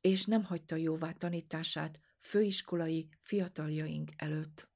és 0.00 0.24
nem 0.24 0.44
hagyta 0.44 0.76
jóvá 0.76 1.12
tanítását 1.12 1.98
főiskolai 2.18 3.08
fiataljaink 3.22 4.10
előtt. 4.16 4.68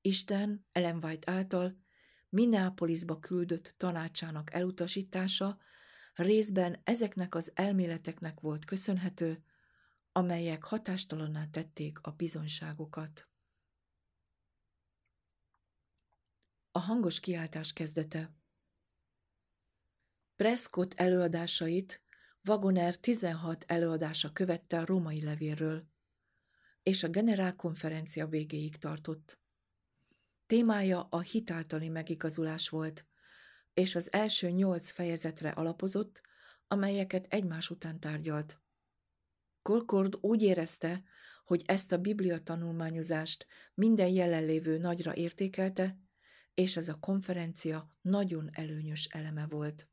Isten 0.00 0.66
Ellen 0.72 1.04
White 1.04 1.32
által 1.32 1.84
Minneapolisba 2.28 3.18
küldött 3.18 3.74
tanácsának 3.76 4.52
elutasítása 4.52 5.58
részben 6.22 6.80
ezeknek 6.84 7.34
az 7.34 7.52
elméleteknek 7.54 8.40
volt 8.40 8.64
köszönhető, 8.64 9.44
amelyek 10.12 10.64
hatástalanná 10.64 11.46
tették 11.50 11.98
a 12.00 12.10
bizonyságokat. 12.10 13.28
A 16.70 16.78
hangos 16.78 17.20
kiáltás 17.20 17.72
kezdete 17.72 18.34
Prescott 20.36 20.94
előadásait 20.94 22.02
Wagoner 22.44 22.96
16 22.96 23.64
előadása 23.66 24.32
követte 24.32 24.78
a 24.78 24.84
római 24.84 25.22
levélről, 25.22 25.86
és 26.82 27.02
a 27.02 27.08
generálkonferencia 27.08 28.26
végéig 28.26 28.76
tartott. 28.76 29.38
Témája 30.46 31.06
a 31.10 31.20
hitáltali 31.20 31.88
megigazulás 31.88 32.68
volt, 32.68 33.06
és 33.76 33.94
az 33.94 34.12
első 34.12 34.50
nyolc 34.50 34.90
fejezetre 34.90 35.50
alapozott, 35.50 36.20
amelyeket 36.68 37.26
egymás 37.28 37.70
után 37.70 38.00
tárgyalt. 38.00 38.60
Colcord 39.62 40.18
úgy 40.20 40.42
érezte, 40.42 41.02
hogy 41.44 41.62
ezt 41.66 41.92
a 41.92 41.98
biblia 41.98 42.42
tanulmányozást 42.42 43.46
minden 43.74 44.08
jelenlévő 44.08 44.78
nagyra 44.78 45.14
értékelte, 45.14 45.98
és 46.54 46.76
ez 46.76 46.88
a 46.88 46.98
konferencia 46.98 47.96
nagyon 48.00 48.48
előnyös 48.52 49.04
eleme 49.04 49.46
volt. 49.46 49.88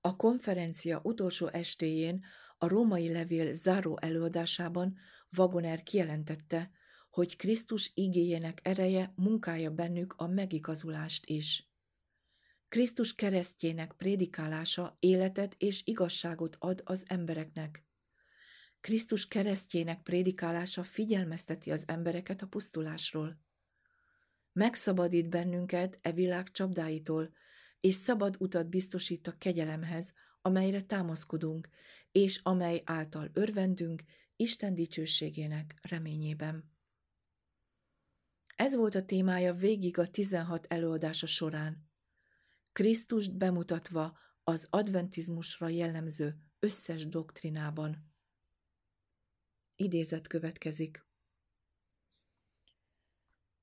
A 0.00 0.16
konferencia 0.16 1.00
utolsó 1.02 1.46
estéjén 1.46 2.24
a 2.58 2.68
római 2.68 3.12
levél 3.12 3.52
záró 3.52 3.98
előadásában 4.00 4.98
Wagoner 5.36 5.82
kijelentette, 5.82 6.70
hogy 7.14 7.36
Krisztus 7.36 7.90
igéjének 7.94 8.60
ereje 8.62 9.12
munkálja 9.16 9.70
bennük 9.70 10.14
a 10.16 10.26
megigazulást 10.26 11.26
is. 11.26 11.68
Krisztus 12.68 13.14
keresztjének 13.14 13.92
prédikálása 13.92 14.96
életet 15.00 15.54
és 15.58 15.82
igazságot 15.84 16.56
ad 16.58 16.82
az 16.84 17.04
embereknek. 17.06 17.84
Krisztus 18.80 19.28
keresztjének 19.28 20.02
prédikálása 20.02 20.84
figyelmezteti 20.84 21.70
az 21.70 21.84
embereket 21.86 22.42
a 22.42 22.46
pusztulásról. 22.46 23.40
Megszabadít 24.52 25.28
bennünket 25.28 25.98
e 26.02 26.12
világ 26.12 26.50
csapdáitól, 26.50 27.32
és 27.80 27.94
szabad 27.94 28.36
utat 28.38 28.68
biztosít 28.68 29.26
a 29.26 29.38
kegyelemhez, 29.38 30.12
amelyre 30.42 30.82
támaszkodunk, 30.82 31.68
és 32.12 32.40
amely 32.42 32.82
által 32.84 33.30
örvendünk 33.32 34.02
Isten 34.36 34.74
dicsőségének 34.74 35.74
reményében. 35.82 36.73
Ez 38.56 38.74
volt 38.74 38.94
a 38.94 39.04
témája 39.04 39.54
végig 39.54 39.98
a 39.98 40.10
16 40.10 40.66
előadása 40.66 41.26
során. 41.26 41.88
Krisztust 42.72 43.36
bemutatva 43.36 44.18
az 44.44 44.66
adventizmusra 44.70 45.68
jellemző 45.68 46.36
összes 46.58 47.08
doktrinában. 47.08 48.12
Idézet 49.76 50.26
következik. 50.26 51.06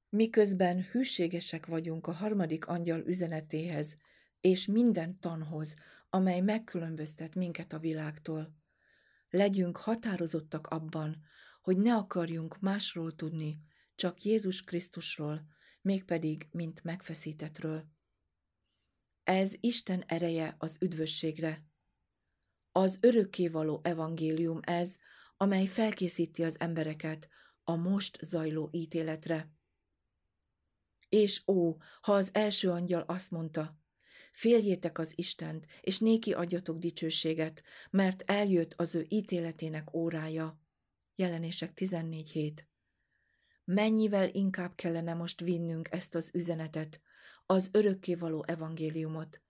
Miközben 0.10 0.82
hűségesek 0.82 1.66
vagyunk 1.66 2.08
a 2.08 2.12
harmadik 2.12 2.66
angyal 2.66 3.00
üzenetéhez, 3.00 3.98
és 4.42 4.66
minden 4.66 5.20
tanhoz, 5.20 5.76
amely 6.10 6.40
megkülönböztet 6.40 7.36
minket 7.36 7.74
a 7.74 7.80
világtól. 7.80 8.56
Legyünk 9.30 9.78
határozottak 9.78 10.68
abban, 10.68 11.24
hogy 11.62 11.78
ne 11.78 11.96
akarjunk 11.96 12.60
másról 12.60 13.12
tudni, 13.12 13.60
csak 14.02 14.22
Jézus 14.24 14.64
Krisztusról, 14.64 15.48
mégpedig 15.82 16.48
mint 16.52 16.84
megfeszítetről. 16.84 17.86
Ez 19.24 19.54
Isten 19.60 20.04
ereje 20.08 20.56
az 20.60 20.78
üdvösségre. 20.80 21.66
Az 22.72 22.98
örökkévaló 23.02 23.80
evangélium 23.84 24.60
ez, 24.62 24.96
amely 25.38 25.66
felkészíti 25.66 26.44
az 26.44 26.60
embereket 26.60 27.30
a 27.64 27.76
most 27.76 28.18
zajló 28.22 28.70
ítéletre. 28.72 29.52
És 31.10 31.44
ó, 31.48 31.78
ha 32.02 32.14
az 32.14 32.30
első 32.34 32.70
angyal 32.70 33.02
azt 33.02 33.32
mondta, 33.32 33.80
féljétek 34.32 34.98
az 34.98 35.14
Istent, 35.16 35.66
és 35.82 36.00
néki 36.00 36.34
adjatok 36.34 36.78
dicsőséget, 36.78 37.64
mert 37.90 38.32
eljött 38.32 38.74
az 38.74 38.96
ő 38.96 39.06
ítéletének 39.10 39.94
órája. 39.94 40.62
Jelenések 41.16 41.74
14 41.74 42.30
hét 42.30 42.71
mennyivel 43.64 44.30
inkább 44.30 44.76
kellene 44.76 45.14
most 45.14 45.40
vinnünk 45.40 45.88
ezt 45.92 46.16
az 46.16 46.32
üzenetet, 46.34 47.02
az 47.46 47.70
örökkévaló 47.72 48.44
evangéliumot, 48.48 49.42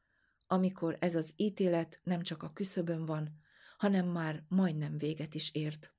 amikor 0.48 0.98
ez 1.00 1.16
az 1.16 1.34
ítélet 1.36 2.00
nem 2.04 2.22
csak 2.22 2.44
a 2.44 2.54
küszöbön 2.54 3.06
van, 3.06 3.40
hanem 3.78 4.08
már 4.08 4.44
majdnem 4.48 4.98
véget 4.98 5.36
is 5.36 5.54
ért. 5.54 5.94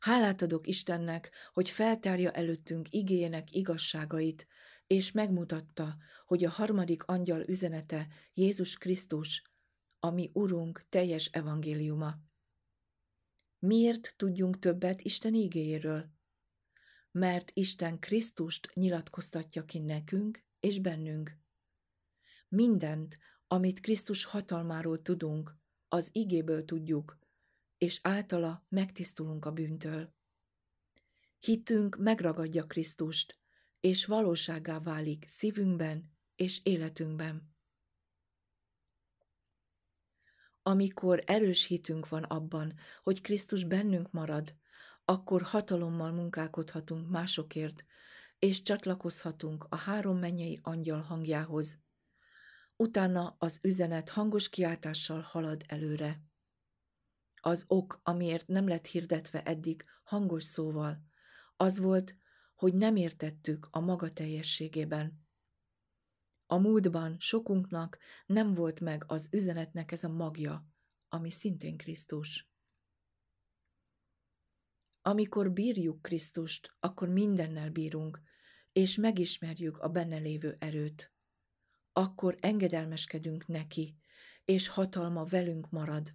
Hálát 0.00 0.42
adok 0.42 0.66
Istennek, 0.66 1.30
hogy 1.52 1.70
feltárja 1.70 2.30
előttünk 2.30 2.88
igéjének 2.90 3.52
igazságait, 3.52 4.46
és 4.86 5.12
megmutatta, 5.12 5.96
hogy 6.26 6.44
a 6.44 6.50
harmadik 6.50 7.04
angyal 7.04 7.40
üzenete 7.40 8.06
Jézus 8.34 8.76
Krisztus, 8.76 9.42
ami 10.00 10.30
Urunk 10.32 10.86
teljes 10.88 11.26
evangéliuma. 11.26 12.27
Miért 13.58 14.14
tudjunk 14.16 14.58
többet 14.58 15.00
Isten 15.00 15.34
igéjéről? 15.34 16.10
Mert 17.10 17.50
Isten 17.54 17.98
Krisztust 17.98 18.70
nyilatkoztatja 18.74 19.64
ki 19.64 19.78
nekünk 19.78 20.44
és 20.60 20.80
bennünk. 20.80 21.38
Mindent, 22.48 23.18
amit 23.46 23.80
Krisztus 23.80 24.24
hatalmáról 24.24 25.02
tudunk, 25.02 25.56
az 25.88 26.08
igéből 26.12 26.64
tudjuk, 26.64 27.18
és 27.78 28.00
általa 28.02 28.66
megtisztulunk 28.68 29.44
a 29.44 29.52
bűntől. 29.52 30.14
Hitünk 31.38 31.96
megragadja 31.96 32.66
Krisztust, 32.66 33.38
és 33.80 34.04
valóságá 34.04 34.80
válik 34.80 35.24
szívünkben 35.28 36.12
és 36.36 36.60
életünkben. 36.64 37.56
Amikor 40.68 41.22
erős 41.26 41.64
hitünk 41.64 42.08
van 42.08 42.22
abban, 42.22 42.74
hogy 43.02 43.20
Krisztus 43.20 43.64
bennünk 43.64 44.10
marad, 44.10 44.54
akkor 45.04 45.42
hatalommal 45.42 46.12
munkálkodhatunk 46.12 47.10
másokért, 47.10 47.84
és 48.38 48.62
csatlakozhatunk 48.62 49.66
a 49.68 49.76
három 49.76 50.18
mennyei 50.18 50.58
angyal 50.62 51.00
hangjához. 51.00 51.78
Utána 52.76 53.36
az 53.38 53.58
üzenet 53.62 54.08
hangos 54.08 54.48
kiáltással 54.48 55.20
halad 55.20 55.62
előre. 55.66 56.22
Az 57.40 57.64
ok, 57.68 58.00
amiért 58.02 58.46
nem 58.46 58.68
lett 58.68 58.86
hirdetve 58.86 59.42
eddig 59.42 59.84
hangos 60.04 60.44
szóval, 60.44 61.02
az 61.56 61.78
volt, 61.78 62.14
hogy 62.54 62.74
nem 62.74 62.96
értettük 62.96 63.68
a 63.70 63.80
maga 63.80 64.12
teljességében. 64.12 65.27
A 66.50 66.58
múltban 66.58 67.16
sokunknak 67.18 67.98
nem 68.26 68.54
volt 68.54 68.80
meg 68.80 69.04
az 69.06 69.28
üzenetnek 69.30 69.92
ez 69.92 70.04
a 70.04 70.08
magja, 70.08 70.66
ami 71.08 71.30
szintén 71.30 71.76
Krisztus. 71.76 72.50
Amikor 75.02 75.52
bírjuk 75.52 76.02
Krisztust, 76.02 76.76
akkor 76.80 77.08
mindennel 77.08 77.70
bírunk, 77.70 78.20
és 78.72 78.96
megismerjük 78.96 79.78
a 79.78 79.88
benne 79.88 80.16
lévő 80.16 80.56
erőt. 80.58 81.12
Akkor 81.92 82.36
engedelmeskedünk 82.40 83.46
neki, 83.46 83.96
és 84.44 84.68
hatalma 84.68 85.24
velünk 85.24 85.70
marad. 85.70 86.14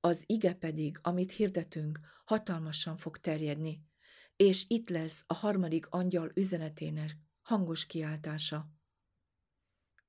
Az 0.00 0.22
ige 0.26 0.54
pedig, 0.54 0.98
amit 1.02 1.32
hirdetünk, 1.32 2.00
hatalmasan 2.24 2.96
fog 2.96 3.18
terjedni, 3.18 3.84
és 4.36 4.64
itt 4.68 4.88
lesz 4.88 5.24
a 5.26 5.34
harmadik 5.34 5.86
angyal 5.86 6.30
üzenetének 6.34 7.16
hangos 7.42 7.86
kiáltása. 7.86 8.68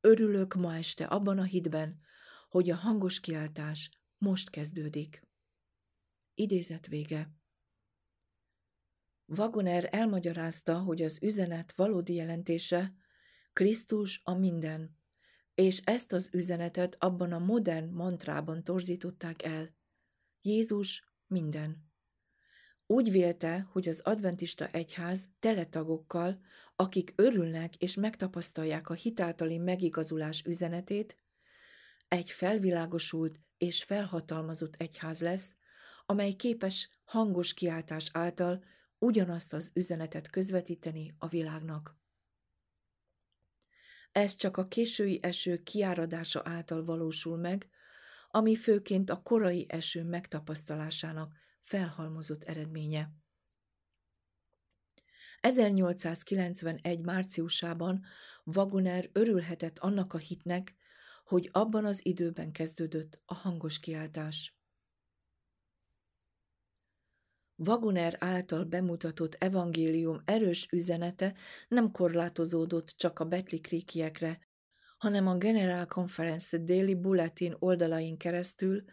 Örülök 0.05 0.53
ma 0.53 0.75
este 0.75 1.05
abban 1.05 1.37
a 1.37 1.43
hitben, 1.43 1.99
hogy 2.49 2.69
a 2.69 2.75
hangos 2.75 3.19
kiáltás 3.19 3.89
most 4.17 4.49
kezdődik. 4.49 5.27
Idézet 6.33 6.87
vége. 6.87 7.31
Wagoner 9.25 9.89
elmagyarázta, 9.91 10.79
hogy 10.79 11.01
az 11.01 11.23
üzenet 11.23 11.73
valódi 11.75 12.13
jelentése 12.13 12.93
Krisztus 13.53 14.21
a 14.23 14.33
minden, 14.33 14.97
és 15.55 15.81
ezt 15.83 16.11
az 16.11 16.29
üzenetet 16.33 16.95
abban 16.99 17.31
a 17.31 17.39
modern 17.39 17.89
mantrában 17.93 18.63
torzították 18.63 19.43
el. 19.43 19.75
Jézus 20.41 21.03
minden. 21.27 21.91
Úgy 22.87 23.11
vélte, 23.11 23.67
hogy 23.71 23.87
az 23.87 23.99
adventista 23.99 24.67
egyház 24.67 25.27
teletagokkal, 25.39 26.39
akik 26.75 27.13
örülnek 27.15 27.75
és 27.75 27.95
megtapasztalják 27.95 28.89
a 28.89 28.93
hitáltali 28.93 29.57
megigazulás 29.57 30.43
üzenetét, 30.43 31.17
egy 32.07 32.31
felvilágosult 32.31 33.39
és 33.57 33.83
felhatalmazott 33.83 34.75
egyház 34.77 35.21
lesz, 35.21 35.55
amely 36.05 36.33
képes 36.33 36.89
hangos 37.03 37.53
kiáltás 37.53 38.09
által 38.13 38.63
ugyanazt 38.97 39.53
az 39.53 39.71
üzenetet 39.73 40.29
közvetíteni 40.29 41.15
a 41.17 41.27
világnak. 41.27 41.97
Ez 44.11 44.35
csak 44.35 44.57
a 44.57 44.67
késői 44.67 45.19
eső 45.21 45.63
kiáradása 45.63 46.41
által 46.45 46.85
valósul 46.85 47.37
meg, 47.37 47.69
ami 48.29 48.55
főként 48.55 49.09
a 49.09 49.21
korai 49.21 49.65
eső 49.69 50.03
megtapasztalásának 50.03 51.33
felhalmozott 51.65 52.43
eredménye. 52.43 53.09
1891. 55.39 56.99
márciusában 56.99 58.05
Wagoner 58.43 59.09
örülhetett 59.13 59.79
annak 59.79 60.13
a 60.13 60.17
hitnek, 60.17 60.75
hogy 61.23 61.49
abban 61.51 61.85
az 61.85 62.05
időben 62.05 62.51
kezdődött 62.51 63.21
a 63.25 63.33
hangos 63.33 63.79
kiáltás. 63.79 64.57
Wagoner 67.55 68.15
által 68.19 68.63
bemutatott 68.63 69.33
evangélium 69.33 70.21
erős 70.25 70.67
üzenete 70.71 71.35
nem 71.67 71.91
korlátozódott 71.91 72.87
csak 72.87 73.19
a 73.19 73.25
betlikrikiekre, 73.25 74.39
hanem 74.97 75.27
a 75.27 75.37
General 75.37 75.85
Conference 75.85 76.57
déli 76.57 76.95
bulletin 76.95 77.55
oldalain 77.59 78.17
keresztül 78.17 78.83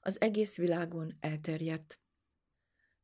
az 0.00 0.20
egész 0.20 0.56
világon 0.56 1.16
elterjedt. 1.20 2.01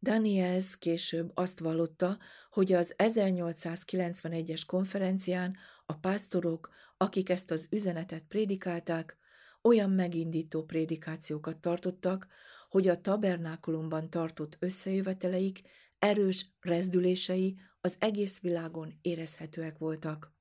Daniels 0.03 0.79
később 0.79 1.31
azt 1.35 1.59
vallotta, 1.59 2.19
hogy 2.51 2.73
az 2.73 2.95
1891-es 2.97 4.63
konferencián 4.67 5.57
a 5.87 5.95
pásztorok, 5.95 6.71
akik 6.97 7.29
ezt 7.29 7.51
az 7.51 7.69
üzenetet 7.71 8.25
prédikálták, 8.29 9.17
olyan 9.63 9.91
megindító 9.91 10.65
prédikációkat 10.65 11.57
tartottak, 11.57 12.27
hogy 12.69 12.89
a 12.89 13.01
tabernákulumban 13.01 14.11
tartott 14.11 14.57
összejöveteleik 14.59 15.63
erős 15.99 16.51
rezdülései 16.61 17.59
az 17.81 17.97
egész 17.99 18.41
világon 18.41 18.99
érezhetőek 19.03 19.79
voltak. 19.79 20.37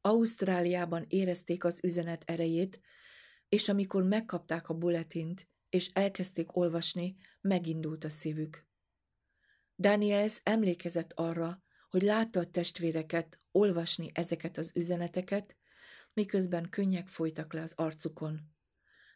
Ausztráliában 0.00 1.04
érezték 1.08 1.64
az 1.64 1.80
üzenet 1.82 2.22
erejét, 2.26 2.80
és 3.48 3.68
amikor 3.68 4.02
megkapták 4.02 4.68
a 4.68 4.74
bulletint, 4.74 5.49
és 5.70 5.90
elkezdték 5.92 6.56
olvasni, 6.56 7.16
megindult 7.40 8.04
a 8.04 8.10
szívük. 8.10 8.66
Daniels 9.78 10.40
emlékezett 10.42 11.12
arra, 11.12 11.62
hogy 11.88 12.02
látta 12.02 12.40
a 12.40 12.50
testvéreket 12.50 13.40
olvasni 13.50 14.10
ezeket 14.14 14.58
az 14.58 14.72
üzeneteket, 14.74 15.56
miközben 16.12 16.68
könnyek 16.68 17.08
folytak 17.08 17.52
le 17.52 17.62
az 17.62 17.72
arcukon. 17.76 18.40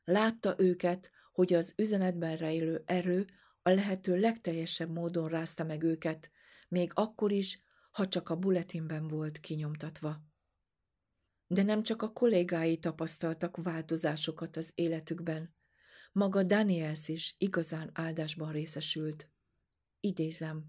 Látta 0.04 0.54
őket, 0.58 1.10
hogy 1.32 1.52
az 1.52 1.74
üzenetben 1.76 2.36
rejlő 2.36 2.82
erő 2.86 3.26
a 3.62 3.70
lehető 3.70 4.16
legteljesebb 4.16 4.90
módon 4.90 5.28
rázta 5.28 5.64
meg 5.64 5.82
őket, 5.82 6.30
még 6.68 6.90
akkor 6.94 7.32
is, 7.32 7.62
ha 7.90 8.08
csak 8.08 8.28
a 8.28 8.36
bulletinben 8.36 9.08
volt 9.08 9.40
kinyomtatva. 9.40 10.22
De 11.46 11.62
nem 11.62 11.82
csak 11.82 12.02
a 12.02 12.12
kollégái 12.12 12.78
tapasztaltak 12.78 13.56
változásokat 13.56 14.56
az 14.56 14.70
életükben, 14.74 15.53
maga 16.14 16.42
Daniels 16.42 17.08
is 17.08 17.34
igazán 17.38 17.90
áldásban 17.92 18.52
részesült. 18.52 19.28
Idézem. 20.00 20.64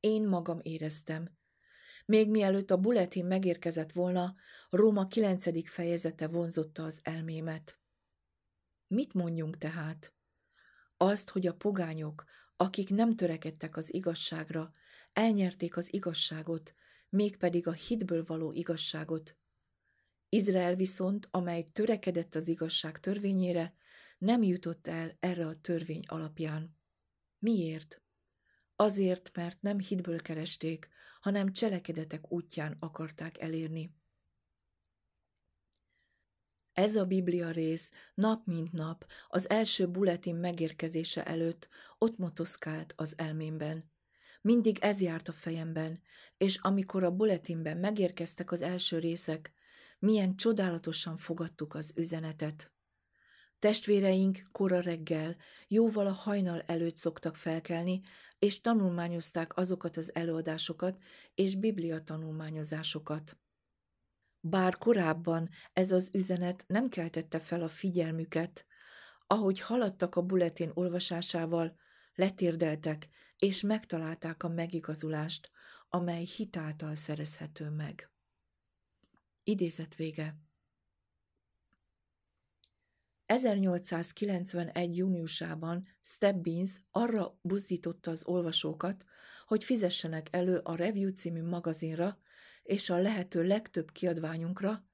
Én 0.00 0.28
magam 0.28 0.58
éreztem. 0.62 1.38
Még 2.06 2.30
mielőtt 2.30 2.70
a 2.70 2.76
bulletin 2.76 3.24
megérkezett 3.24 3.92
volna, 3.92 4.34
Róma 4.70 5.06
kilencedik 5.06 5.68
fejezete 5.68 6.26
vonzotta 6.26 6.84
az 6.84 7.00
elmémet. 7.02 7.78
Mit 8.86 9.14
mondjunk 9.14 9.58
tehát? 9.58 10.12
Azt, 10.96 11.30
hogy 11.30 11.46
a 11.46 11.54
pogányok, 11.54 12.24
akik 12.56 12.90
nem 12.90 13.16
törekedtek 13.16 13.76
az 13.76 13.94
igazságra, 13.94 14.72
elnyerték 15.12 15.76
az 15.76 15.92
igazságot, 15.92 16.74
mégpedig 17.08 17.66
a 17.66 17.72
hitből 17.72 18.24
való 18.24 18.52
igazságot, 18.52 19.36
Izrael 20.32 20.74
viszont, 20.74 21.28
amely 21.30 21.62
törekedett 21.72 22.34
az 22.34 22.48
igazság 22.48 23.00
törvényére, 23.00 23.74
nem 24.18 24.42
jutott 24.42 24.86
el 24.86 25.16
erre 25.20 25.46
a 25.46 25.60
törvény 25.60 26.04
alapján. 26.06 26.76
Miért? 27.38 28.02
Azért, 28.76 29.30
mert 29.36 29.62
nem 29.62 29.78
hitből 29.78 30.22
keresték, 30.22 30.88
hanem 31.20 31.52
cselekedetek 31.52 32.32
útján 32.32 32.76
akarták 32.80 33.40
elérni. 33.40 33.94
Ez 36.72 36.96
a 36.96 37.04
Biblia 37.04 37.50
rész 37.50 37.90
nap 38.14 38.46
mint 38.46 38.72
nap 38.72 39.06
az 39.26 39.50
első 39.50 39.88
bulletin 39.88 40.34
megérkezése 40.36 41.24
előtt 41.24 41.68
ott 41.98 42.18
motoszkált 42.18 42.92
az 42.96 43.14
elmémben. 43.18 43.90
Mindig 44.40 44.78
ez 44.80 45.00
járt 45.00 45.28
a 45.28 45.32
fejemben, 45.32 46.02
és 46.36 46.56
amikor 46.56 47.04
a 47.04 47.10
bulletinben 47.10 47.76
megérkeztek 47.76 48.52
az 48.52 48.62
első 48.62 48.98
részek, 48.98 49.52
milyen 50.00 50.36
csodálatosan 50.36 51.16
fogadtuk 51.16 51.74
az 51.74 51.92
üzenetet. 51.96 52.72
Testvéreink 53.58 54.42
kora 54.52 54.80
reggel, 54.80 55.36
jóval 55.68 56.06
a 56.06 56.12
hajnal 56.12 56.60
előtt 56.60 56.96
szoktak 56.96 57.36
felkelni, 57.36 58.00
és 58.38 58.60
tanulmányozták 58.60 59.56
azokat 59.56 59.96
az 59.96 60.14
előadásokat 60.14 60.98
és 61.34 61.54
biblia 61.54 62.04
tanulmányozásokat. 62.04 63.38
Bár 64.40 64.78
korábban 64.78 65.48
ez 65.72 65.92
az 65.92 66.10
üzenet 66.12 66.64
nem 66.66 66.88
keltette 66.88 67.40
fel 67.40 67.62
a 67.62 67.68
figyelmüket, 67.68 68.66
ahogy 69.26 69.60
haladtak 69.60 70.14
a 70.14 70.22
bulletin 70.22 70.70
olvasásával, 70.74 71.76
letérdeltek, 72.14 73.08
és 73.38 73.60
megtalálták 73.60 74.42
a 74.42 74.48
megigazulást, 74.48 75.50
amely 75.88 76.24
hitáltal 76.24 76.94
szerezhető 76.94 77.68
meg. 77.68 78.09
Idézet 79.50 79.94
vége. 79.94 80.36
1891. 83.26 84.96
júniusában 84.96 85.88
Stebbins 86.00 86.70
arra 86.90 87.38
buzdította 87.42 88.10
az 88.10 88.26
olvasókat, 88.26 89.04
hogy 89.46 89.64
fizessenek 89.64 90.28
elő 90.30 90.58
a 90.58 90.76
Review 90.76 91.08
című 91.08 91.42
magazinra 91.42 92.18
és 92.62 92.90
a 92.90 92.98
lehető 92.98 93.42
legtöbb 93.42 93.92
kiadványunkra, 93.92 94.88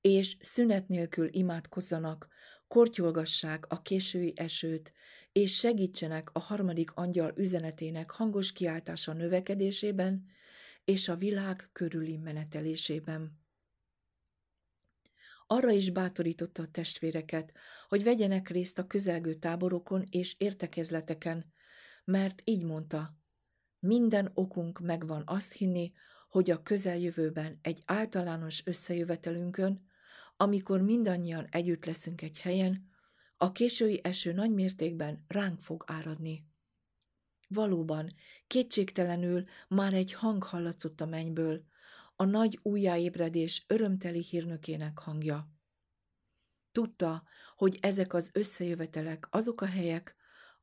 és 0.00 0.36
szünet 0.40 0.88
nélkül 0.88 1.28
imádkozzanak, 1.34 2.28
kortyolgassák 2.68 3.66
a 3.66 3.82
késői 3.82 4.32
esőt, 4.36 4.92
és 5.32 5.56
segítsenek 5.56 6.30
a 6.32 6.38
harmadik 6.38 6.92
angyal 6.92 7.32
üzenetének 7.36 8.10
hangos 8.10 8.52
kiáltása 8.52 9.12
növekedésében 9.12 10.24
és 10.84 11.08
a 11.08 11.16
világ 11.16 11.68
körüli 11.72 12.16
menetelésében. 12.16 13.38
Arra 15.52 15.70
is 15.70 15.90
bátorította 15.90 16.62
a 16.62 16.70
testvéreket, 16.70 17.52
hogy 17.88 18.02
vegyenek 18.02 18.48
részt 18.48 18.78
a 18.78 18.86
közelgő 18.86 19.34
táborokon 19.34 20.04
és 20.10 20.34
értekezleteken, 20.38 21.52
mert 22.04 22.42
így 22.44 22.64
mondta, 22.64 23.18
minden 23.78 24.30
okunk 24.34 24.80
megvan 24.80 25.22
azt 25.26 25.52
hinni, 25.52 25.92
hogy 26.28 26.50
a 26.50 26.62
közeljövőben 26.62 27.58
egy 27.62 27.82
általános 27.84 28.66
összejövetelünkön, 28.66 29.86
amikor 30.36 30.80
mindannyian 30.80 31.46
együtt 31.50 31.84
leszünk 31.84 32.22
egy 32.22 32.38
helyen, 32.38 32.88
a 33.36 33.52
késői 33.52 34.00
eső 34.02 34.32
nagy 34.32 34.52
mértékben 34.52 35.24
ránk 35.28 35.60
fog 35.60 35.84
áradni. 35.86 36.46
Valóban, 37.48 38.08
kétségtelenül 38.46 39.44
már 39.68 39.94
egy 39.94 40.12
hang 40.12 40.42
hallatszott 40.42 41.00
a 41.00 41.06
mennyből, 41.06 41.68
a 42.20 42.24
nagy 42.24 42.58
újjáébredés 42.62 43.64
örömteli 43.66 44.22
hírnökének 44.22 44.98
hangja. 44.98 45.50
Tudta, 46.72 47.22
hogy 47.56 47.78
ezek 47.80 48.14
az 48.14 48.30
összejövetelek 48.32 49.26
azok 49.30 49.60
a 49.60 49.66
helyek, 49.66 50.16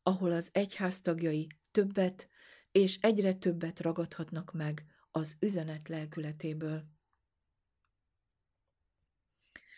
ahol 0.04 0.32
az 0.32 0.50
egyház 0.52 1.02
tagjai 1.02 1.48
többet 1.72 2.30
és 2.72 3.00
egyre 3.02 3.34
többet 3.34 3.80
ragadhatnak 3.80 4.54
meg 4.54 4.86
az 5.12 5.36
üzenet 5.40 5.88
lelkületéből. 5.88 6.86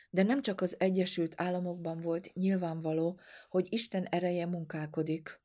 De 0.10 0.24
nem 0.24 0.42
csak 0.42 0.62
az 0.62 0.80
Egyesült 0.80 1.42
Államokban 1.42 2.02
volt 2.02 2.34
nyilvánvaló, 2.34 3.20
hogy 3.50 3.74
Isten 3.74 4.06
ereje 4.06 4.46
munkálkodik. 4.46 5.42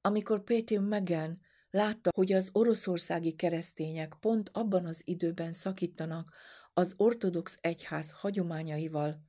Amikor 0.00 0.44
Péter 0.44 0.78
Megan 0.78 1.40
látta, 1.72 2.10
hogy 2.14 2.32
az 2.32 2.50
oroszországi 2.52 3.32
keresztények 3.32 4.16
pont 4.20 4.50
abban 4.52 4.86
az 4.86 5.02
időben 5.04 5.52
szakítanak 5.52 6.34
az 6.72 6.94
ortodox 6.96 7.58
egyház 7.60 8.10
hagyományaival, 8.10 9.22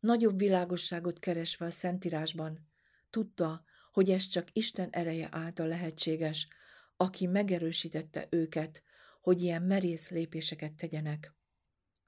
nagyobb 0.00 0.38
világosságot 0.38 1.18
keresve 1.18 1.66
a 1.66 1.70
Szentírásban, 1.70 2.68
tudta, 3.10 3.64
hogy 3.92 4.10
ez 4.10 4.26
csak 4.26 4.48
Isten 4.52 4.90
ereje 4.90 5.28
által 5.30 5.66
lehetséges, 5.66 6.48
aki 6.96 7.26
megerősítette 7.26 8.26
őket, 8.30 8.82
hogy 9.20 9.42
ilyen 9.42 9.62
merész 9.62 10.10
lépéseket 10.10 10.72
tegyenek. 10.72 11.34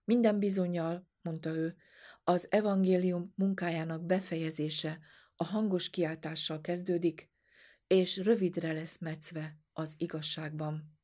Minden 0.05 0.39
bizonyal, 0.39 1.09
mondta 1.23 1.51
ő, 1.51 1.77
az 2.25 2.47
evangélium 2.51 3.33
munkájának 3.37 4.05
befejezése 4.05 4.99
a 5.37 5.45
hangos 5.45 5.91
kiáltással 5.91 6.61
kezdődik, 6.61 7.31
és 7.87 8.17
rövidre 8.17 8.73
lesz 8.73 8.99
metszve 8.99 9.59
az 9.81 9.95
igazságban. 9.97 10.99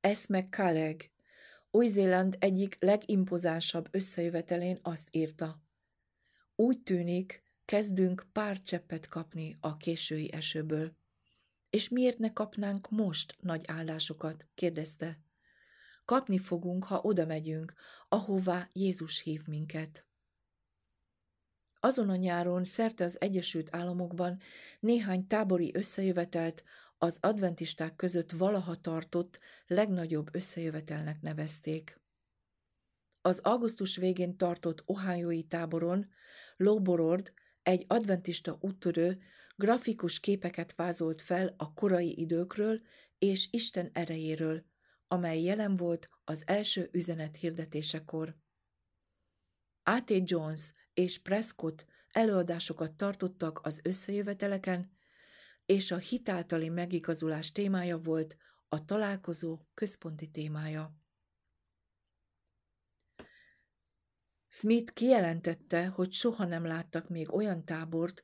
Eszme 0.00 0.48
Kaleg, 0.48 1.10
új-Zéland 1.70 2.36
egyik 2.38 2.76
legimpozánsabb 2.80 3.88
összejövetelén 3.90 4.78
azt 4.82 5.08
írta. 5.10 5.62
Úgy 6.54 6.82
tűnik, 6.82 7.42
kezdünk 7.64 8.26
pár 8.32 8.62
cseppet 8.62 9.06
kapni 9.06 9.56
a 9.60 9.76
késői 9.76 10.32
esőből. 10.32 10.96
És 11.70 11.88
miért 11.88 12.18
ne 12.18 12.32
kapnánk 12.32 12.90
most 12.90 13.36
nagy 13.40 13.64
áldásokat? 13.66 14.46
kérdezte. 14.54 15.20
Kapni 16.04 16.38
fogunk, 16.38 16.84
ha 16.84 17.00
oda 17.00 17.26
megyünk, 17.26 17.74
ahová 18.08 18.68
Jézus 18.72 19.20
hív 19.20 19.46
minket. 19.46 20.04
Azon 21.80 22.08
a 22.08 22.16
nyáron 22.16 22.64
szerte 22.64 23.04
az 23.04 23.20
Egyesült 23.20 23.68
Államokban 23.76 24.40
néhány 24.80 25.26
tábori 25.26 25.70
összejövetelt 25.74 26.64
az 26.98 27.18
adventisták 27.20 27.96
között 27.96 28.30
valaha 28.30 28.76
tartott 28.76 29.38
legnagyobb 29.66 30.34
összejövetelnek 30.34 31.20
nevezték. 31.20 32.00
Az 33.22 33.38
augusztus 33.38 33.96
végén 33.96 34.36
tartott 34.36 34.82
Ohioi 34.86 35.42
táboron 35.42 36.08
Lowborord, 36.56 37.32
egy 37.62 37.84
adventista 37.88 38.58
úttörő, 38.60 39.22
grafikus 39.56 40.20
képeket 40.20 40.74
vázolt 40.74 41.22
fel 41.22 41.54
a 41.56 41.72
korai 41.72 42.20
időkről 42.20 42.80
és 43.18 43.48
Isten 43.50 43.90
erejéről, 43.92 44.64
amely 45.08 45.42
jelen 45.42 45.76
volt 45.76 46.08
az 46.24 46.42
első 46.46 46.88
üzenet 46.92 47.36
hirdetésekor. 47.36 48.36
A.T. 49.82 50.12
Jones 50.30 50.72
és 50.94 51.22
Prescott 51.22 51.86
előadásokat 52.08 52.92
tartottak 52.92 53.60
az 53.62 53.80
összejöveteleken, 53.82 54.98
és 55.66 55.90
a 55.90 55.96
hitáltali 55.96 56.68
megigazulás 56.68 57.52
témája 57.52 57.98
volt 57.98 58.36
a 58.68 58.84
találkozó 58.84 59.60
központi 59.74 60.30
témája. 60.30 60.98
Smith 64.48 64.92
kijelentette, 64.92 65.86
hogy 65.86 66.12
soha 66.12 66.44
nem 66.44 66.64
láttak 66.64 67.08
még 67.08 67.32
olyan 67.32 67.64
tábort, 67.64 68.22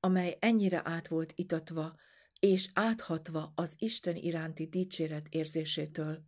amely 0.00 0.36
ennyire 0.40 0.80
át 0.84 1.08
volt 1.08 1.32
itatva 1.34 1.96
és 2.40 2.70
áthatva 2.74 3.52
az 3.54 3.74
Isten 3.78 4.16
iránti 4.16 4.66
dicséret 4.66 5.26
érzésétől. 5.28 6.24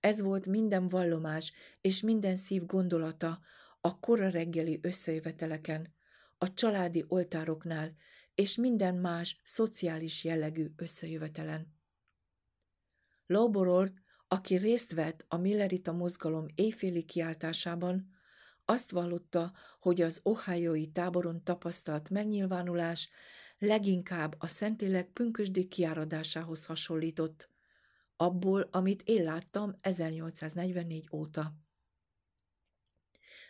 Ez 0.00 0.20
volt 0.20 0.46
minden 0.46 0.88
vallomás 0.88 1.52
és 1.80 2.00
minden 2.00 2.36
szív 2.36 2.66
gondolata 2.66 3.40
a 3.86 3.98
kora 4.00 4.28
reggeli 4.28 4.78
összejöveteleken, 4.82 5.94
a 6.38 6.52
családi 6.52 7.04
oltároknál 7.08 7.96
és 8.34 8.56
minden 8.56 8.94
más 8.94 9.40
szociális 9.44 10.24
jellegű 10.24 10.72
összejövetelen. 10.76 11.74
Loborord, 13.26 13.92
aki 14.28 14.56
részt 14.56 14.92
vett 14.92 15.24
a 15.28 15.36
Millerita 15.36 15.92
mozgalom 15.92 16.46
éjféli 16.54 17.04
kiáltásában, 17.04 18.10
azt 18.64 18.90
vallotta, 18.90 19.52
hogy 19.80 20.00
az 20.00 20.20
ohiói 20.22 20.90
táboron 20.90 21.44
tapasztalt 21.44 22.10
megnyilvánulás 22.10 23.10
leginkább 23.58 24.34
a 24.38 24.46
Szentlélek 24.46 25.08
pünkösdi 25.08 25.68
kiáradásához 25.68 26.64
hasonlított, 26.64 27.50
abból, 28.16 28.68
amit 28.70 29.02
én 29.04 29.24
láttam 29.24 29.74
1844 29.80 31.08
óta. 31.12 31.65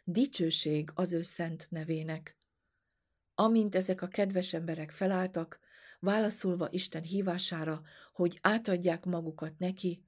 Dicsőség 0.08 0.90
az 0.94 1.12
ő 1.12 1.22
szent 1.22 1.66
nevének. 1.70 2.38
Amint 3.34 3.74
ezek 3.74 4.02
a 4.02 4.08
kedves 4.08 4.52
emberek 4.52 4.90
felálltak, 4.90 5.60
válaszolva 6.00 6.68
Isten 6.70 7.02
hívására, 7.02 7.82
hogy 8.12 8.38
átadják 8.42 9.04
magukat 9.04 9.58
neki, 9.58 10.04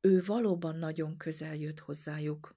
ő 0.00 0.22
valóban 0.26 0.76
nagyon 0.76 1.16
közel 1.16 1.54
jött 1.54 1.78
hozzájuk. 1.78 2.56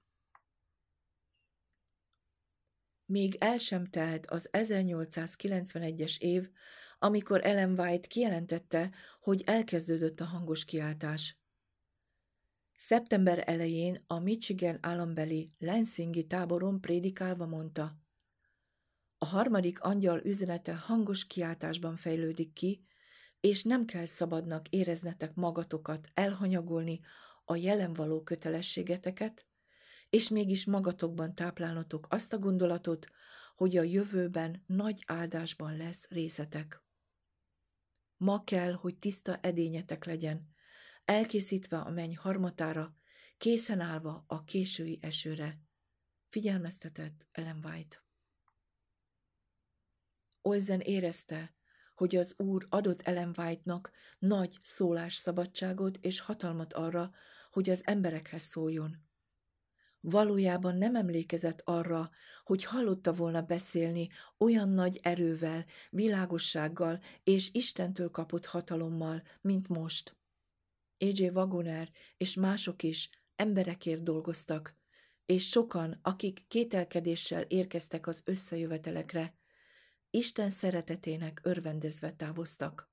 Még 3.04 3.36
el 3.40 3.58
sem 3.58 3.86
telt 3.86 4.26
az 4.26 4.48
1891-es 4.52 6.18
év, 6.18 6.50
amikor 6.98 7.44
Ellen 7.44 7.78
White 7.78 8.08
kijelentette, 8.08 8.90
hogy 9.20 9.42
elkezdődött 9.46 10.20
a 10.20 10.24
hangos 10.24 10.64
kiáltás. 10.64 11.41
Szeptember 12.84 13.42
elején 13.46 14.04
a 14.06 14.18
Michigan 14.18 14.78
állambeli 14.80 15.52
Lansingi 15.58 16.26
táboron 16.26 16.80
prédikálva 16.80 17.46
mondta, 17.46 17.96
a 19.18 19.24
harmadik 19.24 19.80
angyal 19.80 20.20
üzenete 20.24 20.74
hangos 20.74 21.26
kiáltásban 21.26 21.96
fejlődik 21.96 22.52
ki, 22.52 22.84
és 23.40 23.62
nem 23.62 23.84
kell 23.84 24.06
szabadnak 24.06 24.68
éreznetek 24.68 25.34
magatokat 25.34 26.08
elhanyagolni 26.14 27.00
a 27.44 27.56
jelen 27.56 27.92
való 27.92 28.22
kötelességeteket, 28.22 29.46
és 30.10 30.28
mégis 30.28 30.66
magatokban 30.66 31.34
táplálnotok 31.34 32.06
azt 32.10 32.32
a 32.32 32.38
gondolatot, 32.38 33.06
hogy 33.56 33.76
a 33.76 33.82
jövőben 33.82 34.62
nagy 34.66 35.02
áldásban 35.06 35.76
lesz 35.76 36.08
részetek. 36.08 36.82
Ma 38.16 38.44
kell, 38.44 38.72
hogy 38.72 38.98
tiszta 38.98 39.36
edényetek 39.36 40.04
legyen, 40.04 40.51
elkészítve 41.04 41.78
a 41.78 41.90
menny 41.90 42.16
harmatára, 42.16 42.96
készen 43.38 43.80
állva 43.80 44.24
a 44.26 44.44
késői 44.44 44.98
esőre. 45.00 45.60
Figyelmeztetett 46.28 47.26
Ellen 47.32 47.64
White. 47.64 48.04
Olzen 50.42 50.80
érezte, 50.80 51.54
hogy 51.94 52.16
az 52.16 52.34
úr 52.38 52.66
adott 52.68 53.02
Ellen 53.02 53.34
White-nak 53.36 53.90
nagy 54.18 54.58
szólásszabadságot 54.62 55.98
és 56.00 56.20
hatalmat 56.20 56.72
arra, 56.72 57.12
hogy 57.50 57.70
az 57.70 57.82
emberekhez 57.86 58.42
szóljon. 58.42 58.96
Valójában 60.00 60.76
nem 60.76 60.94
emlékezett 60.94 61.60
arra, 61.64 62.10
hogy 62.44 62.64
hallotta 62.64 63.12
volna 63.12 63.42
beszélni 63.42 64.08
olyan 64.38 64.68
nagy 64.68 65.00
erővel, 65.02 65.64
világossággal 65.90 67.00
és 67.24 67.52
Istentől 67.52 68.10
kapott 68.10 68.46
hatalommal, 68.46 69.22
mint 69.40 69.68
most. 69.68 70.16
A.J. 71.02 71.28
Wagoner 71.28 71.90
és 72.16 72.34
mások 72.34 72.82
is 72.82 73.10
emberekért 73.36 74.02
dolgoztak, 74.02 74.76
és 75.26 75.48
sokan, 75.48 75.98
akik 76.02 76.44
kételkedéssel 76.48 77.42
érkeztek 77.42 78.06
az 78.06 78.22
összejövetelekre, 78.24 79.36
Isten 80.10 80.50
szeretetének 80.50 81.40
örvendezve 81.42 82.12
távoztak. 82.12 82.90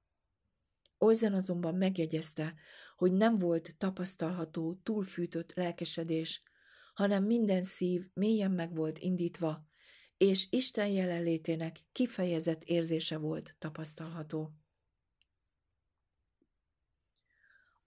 Olzen 0.98 1.34
azonban 1.34 1.76
megjegyezte, 1.76 2.56
hogy 2.96 3.12
nem 3.12 3.38
volt 3.38 3.76
tapasztalható 3.78 4.80
túlfűtött 4.84 5.54
lelkesedés, 5.54 6.42
hanem 6.94 7.24
minden 7.24 7.64
szív 7.64 8.10
mélyen 8.14 8.52
meg 8.52 8.76
volt 8.76 9.00
indítva, 9.00 9.68
és 10.18 10.48
Isten 10.50 10.88
jelenlétének 10.88 11.78
kifejezett 11.92 12.64
érzése 12.64 13.18
volt 13.18 13.56
tapasztalható. 13.60 14.54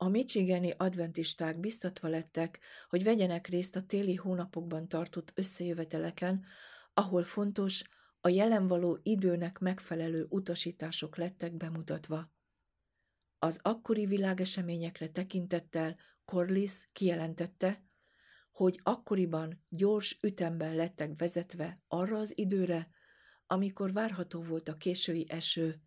A 0.02 0.08
michigani 0.08 0.70
adventisták 0.76 1.60
biztatva 1.60 2.08
lettek, 2.08 2.58
hogy 2.88 3.02
vegyenek 3.02 3.46
részt 3.46 3.76
a 3.76 3.86
téli 3.86 4.14
hónapokban 4.14 4.88
tartott 4.88 5.32
összejöveteleken, 5.34 6.44
ahol 6.94 7.24
fontos, 7.24 7.82
a 8.20 8.28
jelen 8.28 8.66
való 8.66 8.98
időnek 9.02 9.58
megfelelő 9.58 10.26
utasítások 10.28 11.16
lettek 11.16 11.56
bemutatva. 11.56 12.32
Az 13.38 13.58
akkori 13.62 14.06
világeseményekre 14.06 15.08
tekintettel 15.08 15.96
Corliss 16.24 16.86
kijelentette, 16.92 17.84
hogy 18.52 18.80
akkoriban 18.82 19.64
gyors 19.68 20.18
ütemben 20.22 20.74
lettek 20.74 21.18
vezetve 21.18 21.82
arra 21.88 22.18
az 22.18 22.38
időre, 22.38 22.88
amikor 23.46 23.92
várható 23.92 24.42
volt 24.42 24.68
a 24.68 24.76
késői 24.76 25.26
eső, 25.28 25.82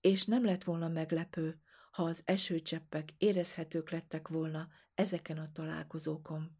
és 0.00 0.24
nem 0.24 0.44
lett 0.44 0.64
volna 0.64 0.88
meglepő, 0.88 1.60
ha 1.96 2.02
az 2.02 2.22
esőcseppek 2.24 3.14
érezhetők 3.18 3.90
lettek 3.90 4.28
volna 4.28 4.68
ezeken 4.94 5.38
a 5.38 5.52
találkozókon. 5.52 6.58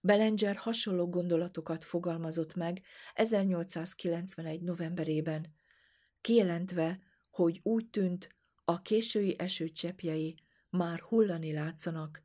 Belenger 0.00 0.56
hasonló 0.56 1.08
gondolatokat 1.08 1.84
fogalmazott 1.84 2.54
meg 2.54 2.82
1891. 3.14 4.62
novemberében, 4.62 5.54
kijelentve, 6.20 7.00
hogy 7.30 7.60
úgy 7.62 7.90
tűnt, 7.90 8.36
a 8.64 8.82
késői 8.82 9.38
esőcseppjei 9.38 10.42
már 10.70 11.00
hullani 11.00 11.52
látszanak, 11.52 12.24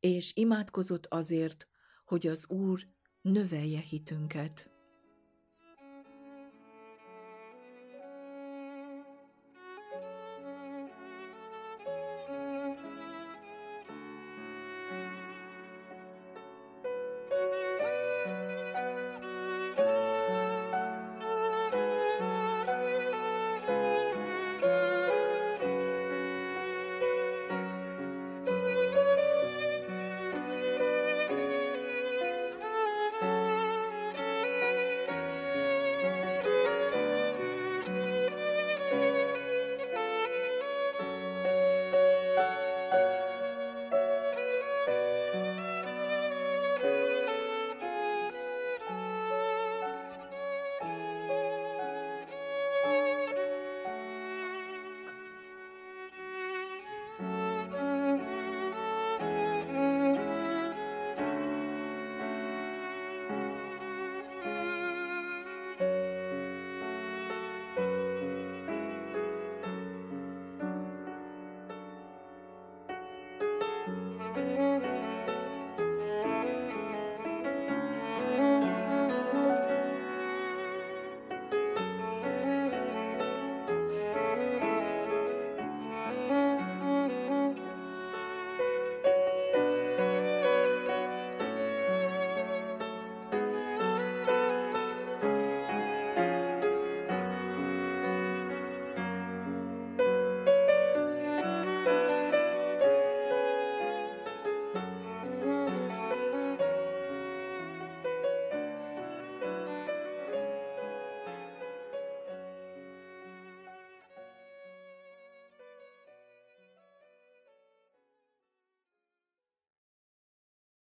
és 0.00 0.36
imádkozott 0.36 1.06
azért, 1.06 1.68
hogy 2.04 2.26
az 2.26 2.50
Úr 2.50 2.88
növelje 3.20 3.80
hitünket. 3.80 4.77